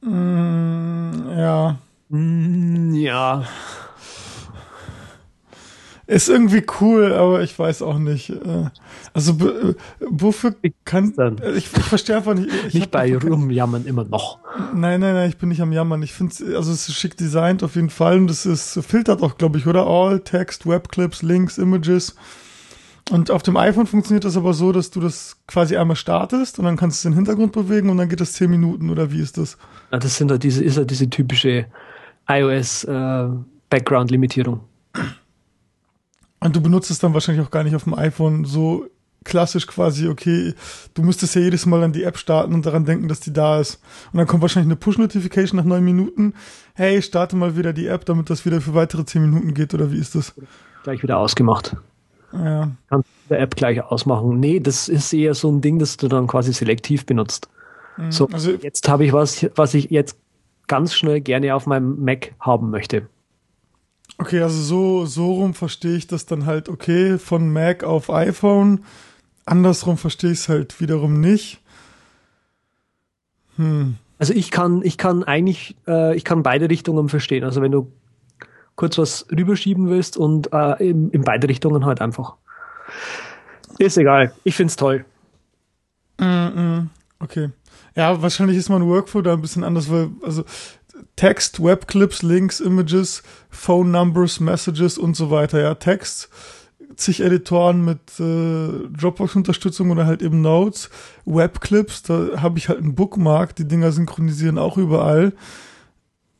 [0.00, 1.78] Mm, ja.
[2.08, 3.44] Mm, ja.
[6.08, 8.30] Ist irgendwie cool, aber ich weiß auch nicht.
[8.30, 8.70] Äh,
[9.12, 10.54] also äh, wofür
[10.84, 12.48] kann ich, ich verstehe einfach nicht.
[12.68, 14.38] Ich nicht bei rumjammern immer noch.
[14.72, 16.02] Nein, nein, nein, ich bin nicht am jammern.
[16.04, 19.36] Ich finde also es ist schick designt auf jeden Fall und es ist filtert auch,
[19.36, 22.14] glaube ich, oder All Text, Webclips, Links, Images.
[23.10, 26.64] Und auf dem iPhone funktioniert das aber so, dass du das quasi einmal startest und
[26.64, 29.38] dann kannst du den Hintergrund bewegen und dann geht das zehn Minuten oder wie ist
[29.38, 29.58] das?
[29.92, 31.66] Ja, das sind halt diese ist halt diese typische
[32.28, 33.28] iOS äh,
[33.70, 34.60] Background Limitierung.
[36.40, 38.86] Und du benutzt es dann wahrscheinlich auch gar nicht auf dem iPhone so
[39.24, 40.54] klassisch quasi, okay,
[40.94, 43.60] du müsstest ja jedes Mal an die App starten und daran denken, dass die da
[43.60, 43.82] ist.
[44.12, 46.34] Und dann kommt wahrscheinlich eine Push-Notification nach neun Minuten.
[46.74, 49.90] Hey, starte mal wieder die App, damit das wieder für weitere zehn Minuten geht, oder
[49.90, 50.32] wie ist das?
[50.84, 51.76] Gleich wieder ausgemacht.
[52.32, 52.70] Ja.
[52.88, 54.38] Kannst du der App gleich ausmachen.
[54.38, 57.48] Nee, das ist eher so ein Ding, das du dann quasi selektiv benutzt.
[57.96, 58.12] Mhm.
[58.12, 60.16] So, also, jetzt habe ich was, was ich jetzt
[60.66, 63.08] ganz schnell gerne auf meinem Mac haben möchte.
[64.18, 68.84] Okay, also so, so rum verstehe ich das dann halt, okay, von Mac auf iPhone.
[69.44, 71.60] Andersrum verstehe ich es halt wiederum nicht.
[73.56, 73.96] Hm.
[74.18, 77.44] Also ich kann, ich kann eigentlich, äh, ich kann beide Richtungen verstehen.
[77.44, 77.92] Also wenn du
[78.74, 82.36] kurz was rüberschieben willst und äh, in, in beide Richtungen halt einfach.
[83.78, 84.32] Ist egal.
[84.44, 85.04] Ich find's toll.
[86.18, 86.86] Mm -mm.
[87.20, 87.50] Okay.
[87.96, 90.44] Ja, wahrscheinlich ist mein Workflow da ein bisschen anders, weil, also
[91.16, 95.60] Text, Webclips, Links, Images, Phone Numbers, Messages und so weiter.
[95.60, 96.28] Ja, Text,
[96.96, 100.90] zig Editoren mit äh, Dropbox-Unterstützung oder halt eben Notes.
[101.24, 105.32] Webclips, da habe ich halt einen Bookmark, die Dinger synchronisieren auch überall.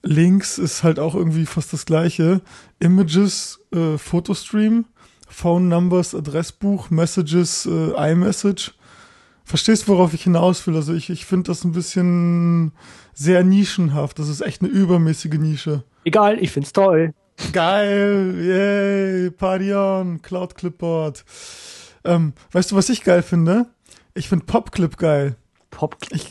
[0.03, 2.43] Links ist halt auch irgendwie fast das gleiche.
[2.79, 4.85] Images, äh, Fotostream,
[5.27, 8.75] Phone Numbers, Adressbuch, Messages, äh, iMessage.
[9.47, 10.75] Verstehst, worauf ich hinaus will?
[10.75, 12.73] Also ich, ich finde das ein bisschen
[13.15, 14.19] sehr nischenhaft.
[14.19, 15.85] Das ist echt eine übermäßige Nische.
[16.05, 17.15] Egal, ich find's toll.
[17.53, 21.25] Geil, yay, Party on, Cloud Clipboard.
[22.03, 23.67] Ähm, weißt du, was ich geil finde?
[24.15, 25.37] Ich finde Popclip geil.
[25.71, 26.23] Popclip?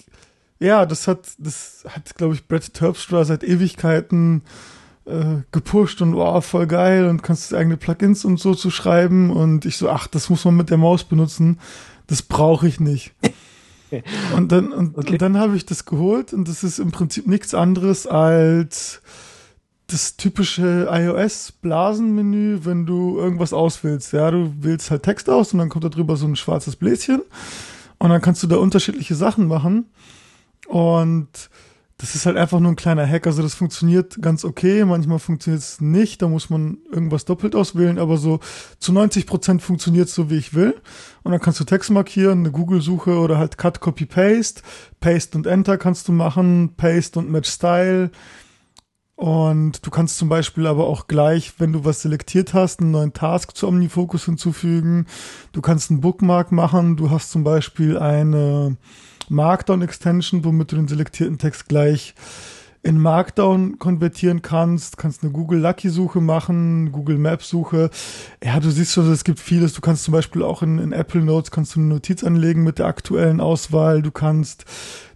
[0.59, 4.41] Ja, das hat, das hat, glaube ich, Brett Terpstra seit Ewigkeiten
[5.05, 9.63] äh, gepusht und oh, voll geil und kannst eigene Plugins und so zu schreiben und
[9.63, 11.59] ich so, ach, das muss man mit der Maus benutzen
[12.07, 13.13] das brauche ich nicht.
[14.35, 15.11] Und dann, und, okay.
[15.11, 19.01] und dann habe ich das geholt und das ist im Prinzip nichts anderes als
[19.87, 24.11] das typische iOS-Blasenmenü, wenn du irgendwas auswählst.
[24.11, 27.21] Ja, du wählst halt Text aus und dann kommt da drüber so ein schwarzes Bläschen
[27.99, 29.85] und dann kannst du da unterschiedliche Sachen machen.
[30.67, 31.49] Und
[31.97, 33.25] das ist halt einfach nur ein kleiner Hack.
[33.25, 34.83] Also das funktioniert ganz okay.
[34.83, 36.21] Manchmal funktioniert es nicht.
[36.21, 37.99] Da muss man irgendwas doppelt auswählen.
[37.99, 38.41] Aber so
[38.79, 40.75] zu 90 Prozent funktioniert es so, wie ich will.
[41.23, 44.61] Und dann kannst du Text markieren, eine Google-Suche oder halt Cut, Copy, Paste.
[44.99, 46.73] Paste und Enter kannst du machen.
[46.75, 48.11] Paste und Match Style.
[49.15, 53.13] Und du kannst zum Beispiel aber auch gleich, wenn du was selektiert hast, einen neuen
[53.13, 55.05] Task zu OmniFocus hinzufügen.
[55.53, 56.97] Du kannst einen Bookmark machen.
[56.97, 58.75] Du hast zum Beispiel eine
[59.29, 62.13] Markdown-Extension, womit du den selektierten Text gleich
[62.85, 67.89] in Markdown konvertieren kannst, kannst eine Google Lucky Suche machen, Google Maps Suche.
[68.43, 69.73] Ja, du siehst schon, es gibt vieles.
[69.73, 72.77] Du kannst zum Beispiel auch in, in Apple Notes kannst du eine Notiz anlegen mit
[72.77, 74.03] der aktuellen Auswahl.
[74.03, 74.65] Du kannst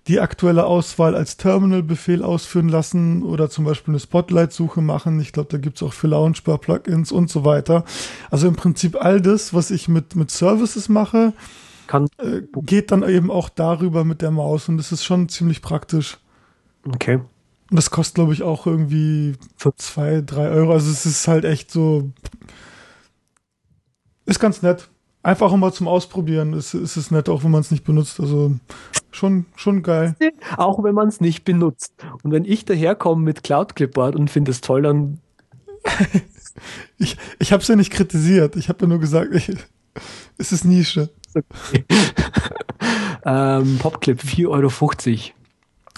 [0.08, 5.20] die aktuelle Auswahl als Terminal-Befehl ausführen lassen oder zum Beispiel eine Spotlight-Suche machen.
[5.20, 7.86] Ich glaube, da gibt's auch für Launchbar-Plugins und so weiter.
[8.32, 11.34] Also im Prinzip all das, was ich mit, mit Services mache,
[11.90, 15.64] Kann äh, geht dann eben auch darüber mit der Maus und das ist schon ziemlich
[15.64, 16.20] praktisch.
[16.88, 17.16] Okay.
[17.16, 20.74] Und das kostet, glaube ich, auch irgendwie für zwei, drei Euro.
[20.74, 22.12] Also es ist halt echt so.
[24.28, 24.88] Ist ganz nett.
[25.24, 26.54] Einfach mal zum Ausprobieren.
[26.54, 28.20] Es ist, ist nett, auch wenn man es nicht benutzt.
[28.20, 28.54] Also
[29.10, 30.16] schon, schon geil.
[30.58, 31.96] Auch wenn man es nicht benutzt.
[32.22, 35.22] Und wenn ich daherkomme mit Cloud Clipboard und finde es toll, dann.
[37.00, 38.58] ich ich habe es ja nicht kritisiert.
[38.58, 39.52] Ich habe ja nur gesagt, ich,
[40.38, 41.10] es ist Nische.
[43.26, 44.72] Ähm, Popclip, 4,50 Euro.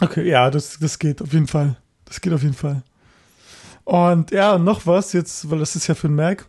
[0.02, 1.78] Okay, ja, das, das geht auf jeden Fall.
[2.06, 2.84] Das geht auf jeden Fall.
[3.84, 6.46] Und ja, noch was jetzt, weil das ist ja für den Mac.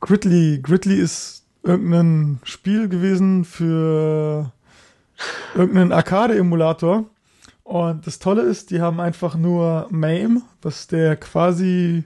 [0.00, 0.60] Gridley.
[0.62, 4.52] Gridley ist irgendein Spiel gewesen für
[5.54, 7.04] irgendeinen Arcade-Emulator.
[7.64, 12.04] Und das Tolle ist, die haben einfach nur MAME, was der quasi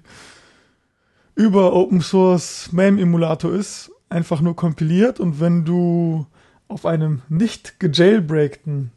[1.34, 5.20] über Open Source MAME-Emulator ist, einfach nur kompiliert.
[5.20, 6.26] Und wenn du
[6.68, 8.90] auf einem nicht gejailbreakten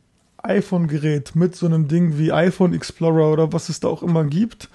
[0.44, 4.70] iPhone-Gerät mit so einem Ding wie iPhone Explorer oder was es da auch immer gibt,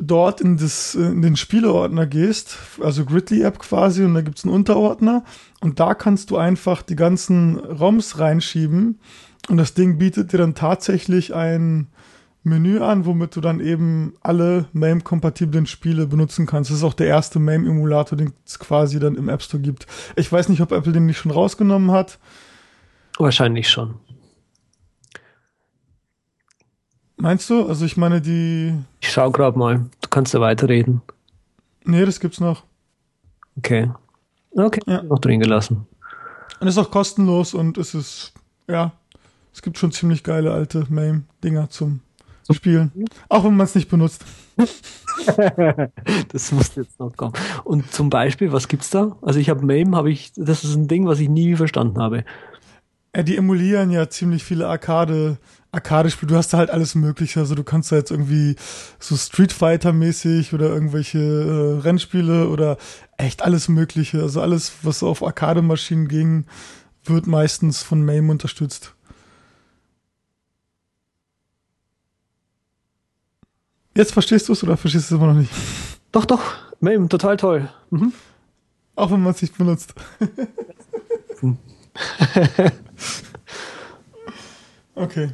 [0.00, 5.24] dort in, das, in den Spieleordner gehst, also Gridley-App quasi, und da gibt's einen Unterordner
[5.60, 8.98] und da kannst du einfach die ganzen ROMs reinschieben
[9.48, 11.88] und das Ding bietet dir dann tatsächlich ein
[12.42, 16.70] Menü an, womit du dann eben alle MAME-kompatiblen Spiele benutzen kannst.
[16.70, 19.86] Das ist auch der erste MAME-Emulator, den es quasi dann im App Store gibt.
[20.16, 22.18] Ich weiß nicht, ob Apple den nicht schon rausgenommen hat.
[23.18, 23.96] Wahrscheinlich schon.
[27.18, 27.66] Meinst du?
[27.66, 28.74] Also ich meine die.
[29.00, 29.84] Ich schau gerade mal.
[30.00, 31.02] Du kannst ja weiterreden.
[31.84, 32.64] Nee, das gibt's noch.
[33.58, 33.90] Okay.
[34.52, 35.02] Okay, ja.
[35.02, 35.86] noch drin gelassen.
[36.60, 38.32] Und ist auch kostenlos und es ist,
[38.68, 38.92] ja,
[39.52, 42.00] es gibt schon ziemlich geile alte MAME-Dinger zum
[42.54, 42.92] Spielen.
[43.28, 44.24] Auch wenn man es nicht benutzt.
[46.32, 47.32] das muss jetzt noch kommen.
[47.64, 49.16] Und zum Beispiel, was gibt's da?
[49.22, 52.24] Also ich habe MAME, habe ich, das ist ein Ding, was ich nie verstanden habe.
[53.14, 55.38] Ja, die emulieren ja ziemlich viele Arcade
[55.72, 57.40] Arcade-Spiel, du hast da halt alles mögliche.
[57.40, 58.56] Also du kannst da jetzt irgendwie
[58.98, 62.76] so Street Fighter-mäßig oder irgendwelche äh, Rennspiele oder
[63.16, 64.20] echt alles mögliche.
[64.22, 66.46] Also alles, was auf Arcade-Maschinen ging,
[67.04, 68.94] wird meistens von MAME unterstützt.
[73.96, 75.50] Jetzt verstehst du es oder verstehst du es immer noch nicht?
[76.12, 76.42] Doch, doch.
[76.80, 77.68] MAME, total toll.
[77.90, 78.12] Mhm.
[78.96, 79.94] Auch wenn man es nicht benutzt.
[84.94, 85.30] okay.